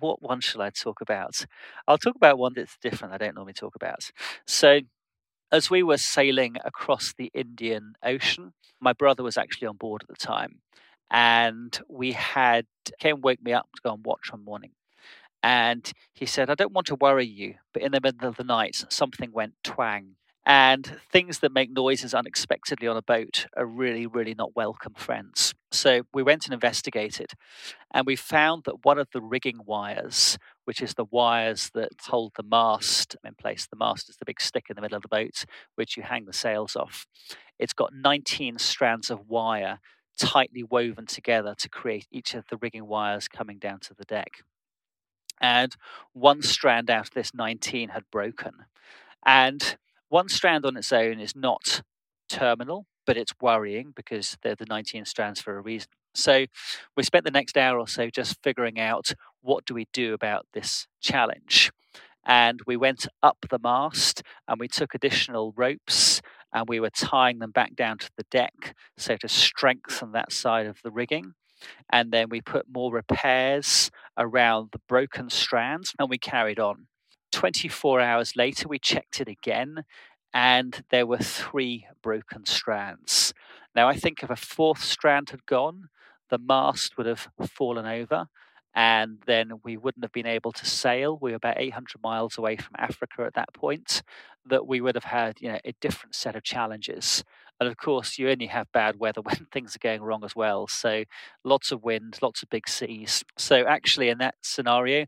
[0.00, 1.46] what one shall I talk about?
[1.88, 3.14] I'll talk about one that's different.
[3.14, 4.10] I don't normally talk about.
[4.46, 4.80] So,
[5.52, 10.08] as we were sailing across the Indian Ocean, my brother was actually on board at
[10.08, 10.60] the time,
[11.10, 12.66] and we had
[13.00, 14.72] came wake me up to go and watch one morning.
[15.42, 18.44] And he said, I don't want to worry you, but in the middle of the
[18.44, 20.16] night, something went twang
[20.46, 25.54] and things that make noises unexpectedly on a boat are really, really not welcome friends.
[25.70, 27.32] So we went and investigated,
[27.92, 32.32] and we found that one of the rigging wires, which is the wires that hold
[32.36, 35.08] the mast in place, the mast is the big stick in the middle of the
[35.08, 35.44] boat,
[35.76, 37.06] which you hang the sails off.
[37.58, 39.78] It's got 19 strands of wire
[40.18, 44.42] tightly woven together to create each of the rigging wires coming down to the deck.
[45.40, 45.74] And
[46.12, 48.52] one strand out of this 19 had broken.
[49.24, 49.76] And
[50.10, 51.82] one strand on its own is not
[52.28, 55.88] terminal, but it's worrying because they're the 19 strands for a reason.
[56.14, 56.46] So
[56.96, 60.46] we spent the next hour or so just figuring out what do we do about
[60.52, 61.70] this challenge.
[62.26, 66.20] And we went up the mast and we took additional ropes
[66.52, 70.66] and we were tying them back down to the deck so to strengthen that side
[70.66, 71.34] of the rigging.
[71.92, 76.86] And then we put more repairs around the broken strands and we carried on.
[77.32, 79.84] 24 hours later, we checked it again,
[80.32, 83.32] and there were three broken strands.
[83.74, 85.88] Now, I think if a fourth strand had gone,
[86.30, 88.26] the mast would have fallen over,
[88.74, 91.18] and then we wouldn't have been able to sail.
[91.20, 94.02] We were about 800 miles away from Africa at that point.
[94.46, 97.24] That we would have had, you know, a different set of challenges.
[97.58, 100.66] And of course, you only have bad weather when things are going wrong as well.
[100.66, 101.04] So
[101.44, 103.24] lots of wind, lots of big seas.
[103.36, 105.06] So actually, in that scenario,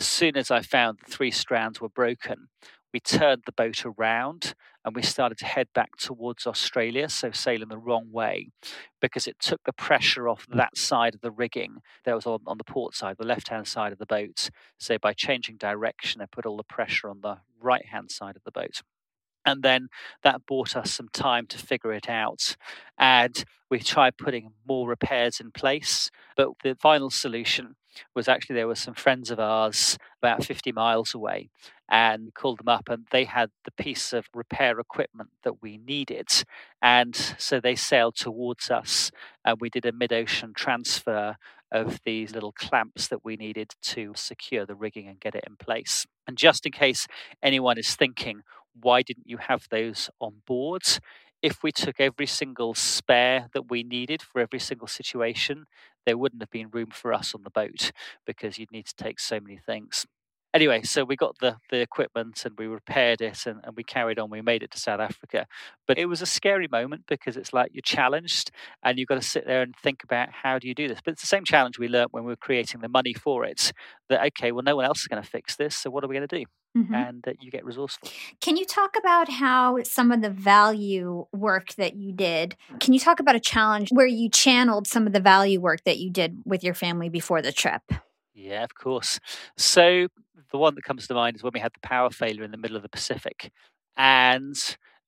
[0.00, 2.48] as soon as I found the three strands were broken,
[2.92, 7.68] we turned the boat around and we started to head back towards Australia, so sailing
[7.68, 8.50] the wrong way,
[9.00, 10.56] because it took the pressure off mm.
[10.56, 13.66] that side of the rigging that was on, on the port side, the left hand
[13.66, 14.48] side of the boat.
[14.78, 18.44] So by changing direction, I put all the pressure on the right hand side of
[18.44, 18.82] the boat.
[19.44, 19.88] And then
[20.22, 22.56] that bought us some time to figure it out.
[22.98, 26.10] And we tried putting more repairs in place.
[26.36, 27.76] But the final solution
[28.14, 31.48] was actually there were some friends of ours about 50 miles away
[31.88, 36.28] and called them up and they had the piece of repair equipment that we needed.
[36.82, 39.10] And so they sailed towards us
[39.44, 41.36] and we did a mid-ocean transfer
[41.72, 45.56] of these little clamps that we needed to secure the rigging and get it in
[45.56, 46.06] place.
[46.26, 47.06] And just in case
[47.42, 48.42] anyone is thinking
[48.80, 50.82] why didn't you have those on board
[51.42, 55.66] if we took every single spare that we needed for every single situation,
[56.04, 57.92] there wouldn't have been room for us on the boat
[58.26, 60.06] because you'd need to take so many things.
[60.54, 64.18] Anyway, so we got the, the equipment and we repaired it and, and we carried
[64.18, 64.30] on.
[64.30, 65.46] We made it to South Africa.
[65.86, 68.50] But it was a scary moment because it's like you're challenged
[68.82, 71.00] and you've got to sit there and think about how do you do this.
[71.04, 73.72] But it's the same challenge we learned when we were creating the money for it
[74.08, 75.76] that, okay, well, no one else is going to fix this.
[75.76, 76.44] So what are we going to do?
[76.76, 76.94] Mm-hmm.
[76.94, 78.10] and uh, you get resourceful.
[78.42, 82.54] Can you talk about how some of the value work that you did?
[82.80, 85.98] Can you talk about a challenge where you channeled some of the value work that
[85.98, 87.80] you did with your family before the trip?
[88.34, 89.18] Yeah, of course.
[89.56, 90.08] So
[90.52, 92.58] the one that comes to mind is when we had the power failure in the
[92.58, 93.50] middle of the Pacific,
[93.96, 94.54] and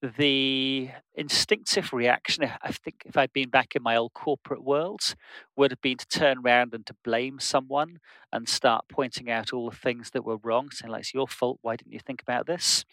[0.01, 5.15] the instinctive reaction, I think, if I'd been back in my old corporate world,
[5.57, 7.99] would have been to turn around and to blame someone
[8.33, 11.59] and start pointing out all the things that were wrong, saying, like, it's your fault.
[11.63, 12.85] Why didn't you think about this?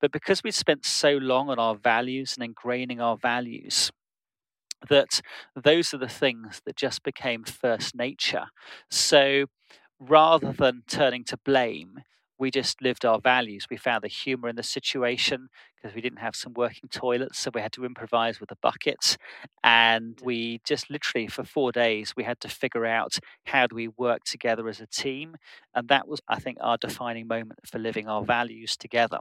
[0.00, 3.92] But because we'd spent so long on our values and ingraining our values,
[4.88, 5.20] that
[5.54, 8.46] those are the things that just became first nature.
[8.90, 9.46] So
[9.98, 12.02] rather than turning to blame,
[12.38, 13.66] we just lived our values.
[13.70, 17.50] We found the humor in the situation because we didn't have some working toilets, so
[17.54, 19.16] we had to improvise with a bucket.
[19.64, 23.88] And we just literally, for four days, we had to figure out how do we
[23.88, 25.36] work together as a team.
[25.74, 29.18] And that was, I think, our defining moment for living our values together.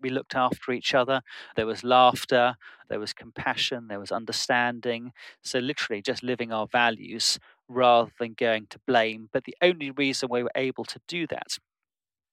[0.00, 1.22] We looked after each other.
[1.56, 2.56] There was laughter,
[2.88, 5.12] there was compassion, there was understanding.
[5.42, 7.38] So, literally, just living our values
[7.68, 9.28] rather than going to blame.
[9.32, 11.58] But the only reason we were able to do that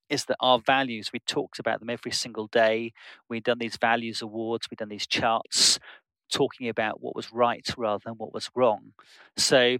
[0.08, 2.92] is that our values, we talked about them every single day.
[3.28, 5.78] We'd done these values awards, we'd done these charts
[6.32, 8.92] talking about what was right rather than what was wrong.
[9.36, 9.78] So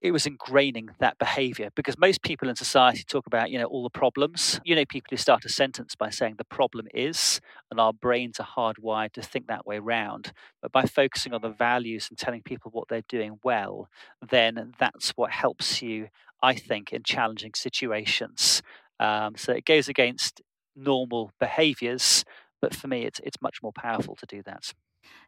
[0.00, 3.82] it was ingraining that behavior because most people in society talk about you know all
[3.82, 7.40] the problems you know people who start a sentence by saying the problem is
[7.70, 11.48] and our brains are hardwired to think that way round but by focusing on the
[11.48, 13.88] values and telling people what they're doing well
[14.28, 16.08] then that's what helps you
[16.42, 18.60] i think in challenging situations
[19.02, 20.40] um, so it goes against
[20.76, 22.24] normal behaviors
[22.60, 24.72] but for me it's it's much more powerful to do that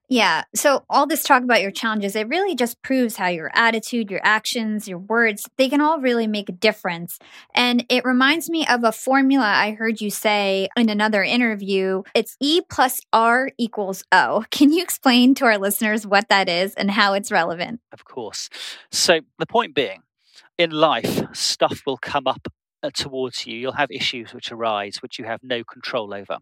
[0.08, 0.44] yeah.
[0.54, 4.20] So all this talk about your challenges, it really just proves how your attitude, your
[4.22, 7.18] actions, your words, they can all really make a difference.
[7.54, 12.02] And it reminds me of a formula I heard you say in another interview.
[12.14, 14.44] It's E plus R equals O.
[14.50, 17.80] Can you explain to our listeners what that is and how it's relevant?
[17.90, 18.50] Of course.
[18.92, 20.02] So the point being,
[20.58, 22.46] in life, stuff will come up
[22.84, 23.56] Uh, towards you.
[23.56, 26.36] You'll have issues which arise, which you have no control over.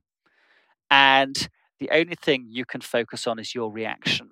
[0.91, 4.31] And the only thing you can focus on is your reaction.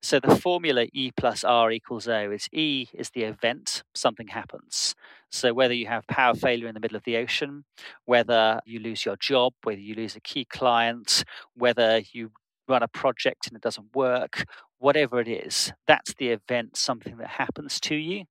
[0.00, 4.94] So the formula E plus R equals O is E is the event, something happens.
[5.32, 7.64] So whether you have power failure in the middle of the ocean,
[8.04, 12.30] whether you lose your job, whether you lose a key client, whether you
[12.68, 14.44] run a project and it doesn't work,
[14.78, 18.26] whatever it is, that's the event, something that happens to you.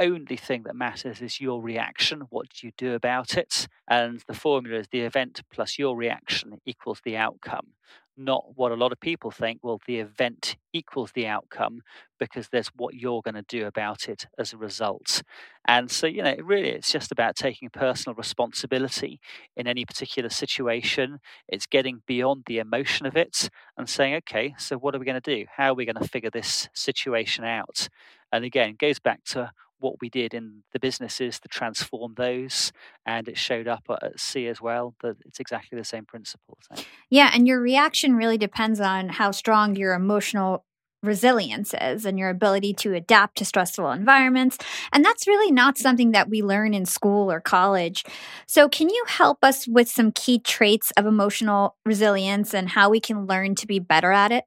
[0.00, 2.22] Only thing that matters is your reaction.
[2.30, 3.68] What do you do about it?
[3.86, 7.74] And the formula is the event plus your reaction equals the outcome
[8.20, 9.60] not what a lot of people think.
[9.62, 11.80] Well, the event equals the outcome
[12.18, 15.22] because there's what you're going to do about it as a result.
[15.66, 19.20] And so, you know, really it's just about taking personal responsibility
[19.56, 21.18] in any particular situation.
[21.48, 25.20] It's getting beyond the emotion of it and saying, okay, so what are we going
[25.20, 25.46] to do?
[25.56, 27.88] How are we going to figure this situation out?
[28.32, 29.50] And again, it goes back to
[29.80, 32.72] what we did in the businesses to transform those
[33.06, 36.82] and it showed up at sea as well that it's exactly the same principle so.
[37.10, 40.64] yeah and your reaction really depends on how strong your emotional
[41.02, 44.58] resilience is and your ability to adapt to stressful environments.
[44.92, 48.04] And that's really not something that we learn in school or college.
[48.46, 53.00] So, can you help us with some key traits of emotional resilience and how we
[53.00, 54.44] can learn to be better at it?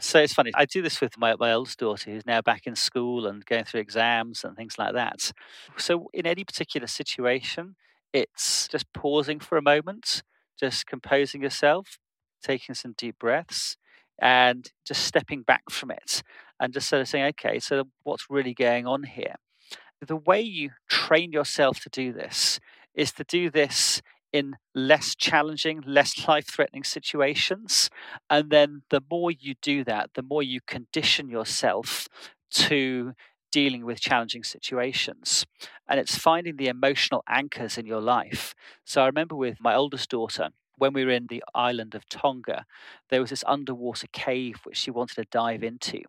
[0.00, 0.52] So it's funny.
[0.54, 3.64] I do this with my, my oldest daughter who's now back in school and going
[3.64, 5.32] through exams and things like that.
[5.76, 7.76] So, in any particular situation,
[8.12, 10.22] it's just pausing for a moment,
[10.58, 11.98] just composing yourself,
[12.42, 13.76] taking some deep breaths,
[14.20, 16.22] and just stepping back from it
[16.60, 19.34] and just sort of saying, okay, so what's really going on here?
[20.06, 22.60] The way you train yourself to do this
[22.94, 24.02] is to do this
[24.32, 27.90] in less challenging, less life threatening situations.
[28.30, 32.08] And then the more you do that, the more you condition yourself
[32.52, 33.12] to
[33.50, 35.46] dealing with challenging situations.
[35.88, 38.54] And it's finding the emotional anchors in your life.
[38.84, 42.64] So I remember with my oldest daughter, when we were in the island of Tonga,
[43.10, 46.00] there was this underwater cave which she wanted to dive into.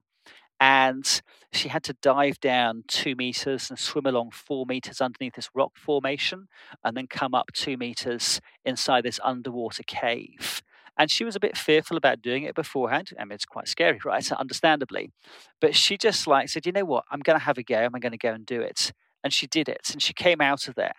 [0.64, 5.50] And she had to dive down two meters and swim along four meters underneath this
[5.54, 6.48] rock formation
[6.86, 10.64] and then come up two meters inside this underwater cave.
[10.98, 13.10] And she was a bit fearful about doing it beforehand.
[13.20, 14.32] I mean, it's quite scary, right?
[14.32, 15.12] Understandably.
[15.60, 17.04] But she just like said, you know what?
[17.12, 17.80] I'm going to have a go.
[17.80, 18.94] I'm going to go and do it.
[19.22, 19.90] And she did it.
[19.92, 20.96] And she came out of there.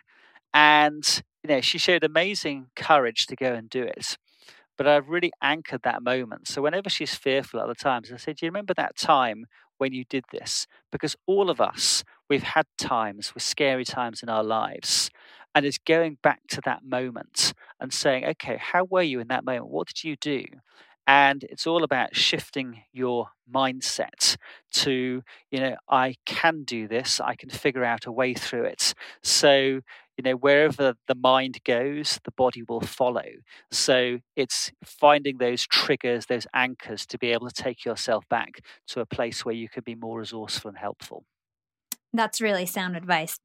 [0.52, 4.18] And you know, she showed amazing courage to go and do it.
[4.76, 6.48] But I've really anchored that moment.
[6.48, 9.46] So whenever she's fearful at other times, I said, Do you remember that time
[9.78, 10.66] when you did this?
[10.90, 15.10] Because all of us, we've had times with scary times in our lives.
[15.54, 19.44] And it's going back to that moment and saying, okay, how were you in that
[19.44, 19.68] moment?
[19.68, 20.44] What did you do?
[21.06, 24.36] And it's all about shifting your mindset
[24.72, 28.94] to, you know, I can do this, I can figure out a way through it.
[29.22, 29.80] So,
[30.16, 33.24] you know, wherever the mind goes, the body will follow.
[33.70, 39.00] So it's finding those triggers, those anchors to be able to take yourself back to
[39.00, 41.24] a place where you can be more resourceful and helpful.
[42.12, 43.40] That's really sound advice.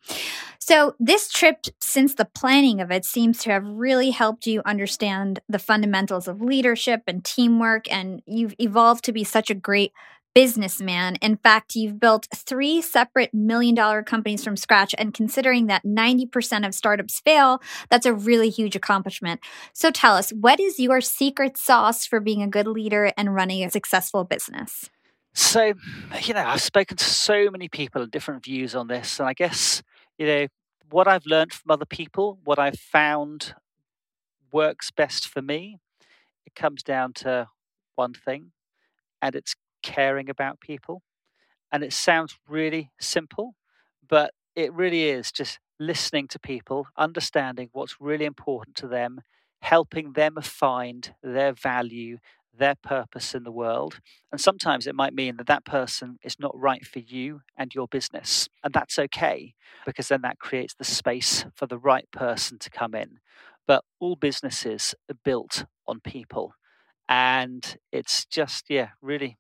[0.60, 5.40] So, this trip, since the planning of it, seems to have really helped you understand
[5.50, 9.92] the fundamentals of leadership and teamwork, and you've evolved to be such a great
[10.34, 11.16] businessman.
[11.18, 14.96] In fact, you've built three separate million dollar companies from scratch.
[14.98, 19.42] And considering that 90% of startups fail, that's a really huge accomplishment.
[19.74, 23.64] So tell us, what is your secret sauce for being a good leader and running
[23.64, 24.90] a successful business?
[25.34, 25.74] So,
[26.24, 29.20] you know, I've spoken to so many people and different views on this.
[29.20, 29.84] And I guess,
[30.18, 30.48] you know,
[30.90, 33.54] what I've learned from other people, what I've found
[34.52, 35.78] works best for me,
[36.46, 37.48] it comes down to
[37.96, 38.52] one thing,
[39.22, 41.02] and it's caring about people.
[41.72, 43.56] And it sounds really simple,
[44.08, 49.22] but it really is just listening to people, understanding what's really important to them,
[49.62, 52.18] helping them find their value,
[52.58, 54.00] their purpose in the world.
[54.32, 57.88] And sometimes it might mean that that person is not right for you and your
[57.88, 58.50] business.
[58.64, 59.54] And that's okay,
[59.86, 63.20] because then that creates the space for the right person to come in.
[63.68, 66.54] But all businesses are built on people.
[67.08, 69.38] And it's just, yeah, really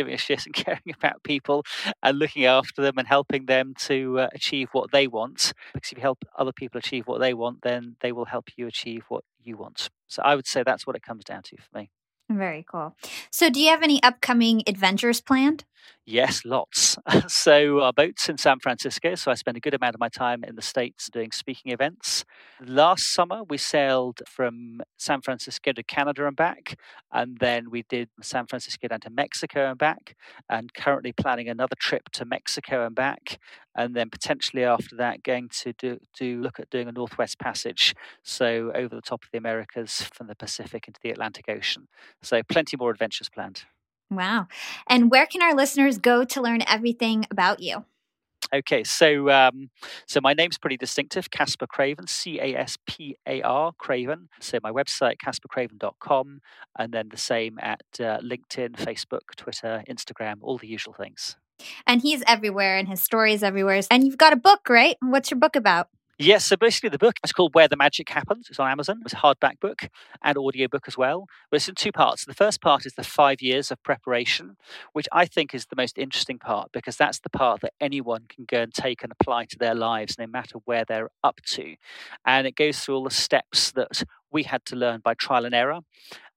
[0.00, 1.62] giving a shit and caring about people
[2.02, 5.52] and looking after them and helping them to uh, achieve what they want.
[5.74, 8.66] Because if you help other people achieve what they want, then they will help you
[8.66, 9.90] achieve what you want.
[10.06, 11.90] So I would say that's what it comes down to for me.
[12.30, 12.94] Very cool.
[13.32, 15.64] So, do you have any upcoming adventures planned?
[16.06, 16.96] Yes, lots.
[17.28, 20.42] so, our boat's in San Francisco, so I spend a good amount of my time
[20.42, 22.24] in the States doing speaking events.
[22.64, 26.76] Last summer, we sailed from San Francisco to Canada and back,
[27.12, 30.16] and then we did San Francisco down to Mexico and back,
[30.48, 33.38] and currently planning another trip to Mexico and back,
[33.76, 37.94] and then potentially after that, going to do, do look at doing a Northwest Passage,
[38.24, 41.86] so over the top of the Americas from the Pacific into the Atlantic Ocean.
[42.22, 43.64] So, plenty more adventures planned.
[44.10, 44.48] Wow.
[44.88, 47.84] And where can our listeners go to learn everything about you?
[48.52, 49.70] Okay, so um,
[50.06, 54.28] so my name's pretty distinctive, Caspar Craven, C A S P A R Craven.
[54.40, 56.40] So my website, casparcraven.com,
[56.76, 61.36] and then the same at uh, LinkedIn, Facebook, Twitter, Instagram, all the usual things.
[61.86, 63.80] And he's everywhere, and his story is everywhere.
[63.88, 64.96] And you've got a book, right?
[65.00, 65.88] What's your book about?
[66.22, 68.48] Yes, so basically the book is called Where the Magic Happens.
[68.50, 69.00] It's on Amazon.
[69.06, 69.88] It's a hardback book
[70.22, 71.24] and audio book as well.
[71.50, 72.26] But it's in two parts.
[72.26, 74.58] The first part is the five years of preparation,
[74.92, 78.44] which I think is the most interesting part because that's the part that anyone can
[78.44, 81.76] go and take and apply to their lives no matter where they're up to.
[82.26, 85.54] And it goes through all the steps that we had to learn by trial and
[85.54, 85.80] error.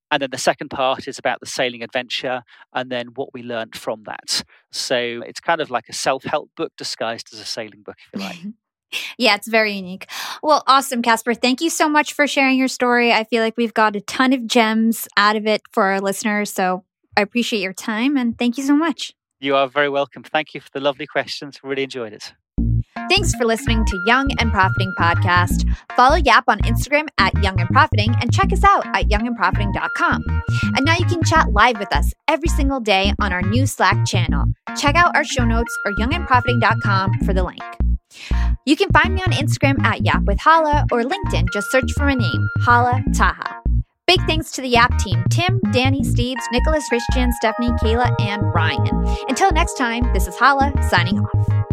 [0.10, 3.76] And then the second part is about the sailing adventure and then what we learned
[3.76, 4.44] from that.
[4.72, 4.96] So
[5.28, 8.26] it's kind of like a self help book disguised as a sailing book, if you
[8.26, 8.40] like.
[9.18, 10.08] Yeah, it's very unique.
[10.42, 11.34] Well, awesome, Caspar.
[11.34, 13.12] Thank you so much for sharing your story.
[13.14, 16.52] I feel like we've got a ton of gems out of it for our listeners.
[16.52, 16.84] So
[17.18, 19.14] I appreciate your time and thank you so much.
[19.40, 20.24] You are very welcome.
[20.24, 21.60] Thank you for the lovely questions.
[21.64, 22.34] Really enjoyed it.
[23.10, 25.68] Thanks for listening to Young and Profiting Podcast.
[25.96, 30.24] Follow Yap on Instagram at Young and Profiting and check us out at youngandprofiting.com.
[30.76, 34.06] And now you can chat live with us every single day on our new Slack
[34.06, 34.46] channel.
[34.78, 37.62] Check out our show notes or youngandprofiting.com for the link.
[38.66, 41.48] You can find me on Instagram at Yap with Hala or LinkedIn.
[41.54, 43.62] Just search for my name, Hala Taha.
[44.06, 49.06] Big thanks to the Yap team Tim, Danny, Steves, Nicholas, Christian, Stephanie, Kayla, and Ryan.
[49.30, 51.73] Until next time, this is Hala signing off.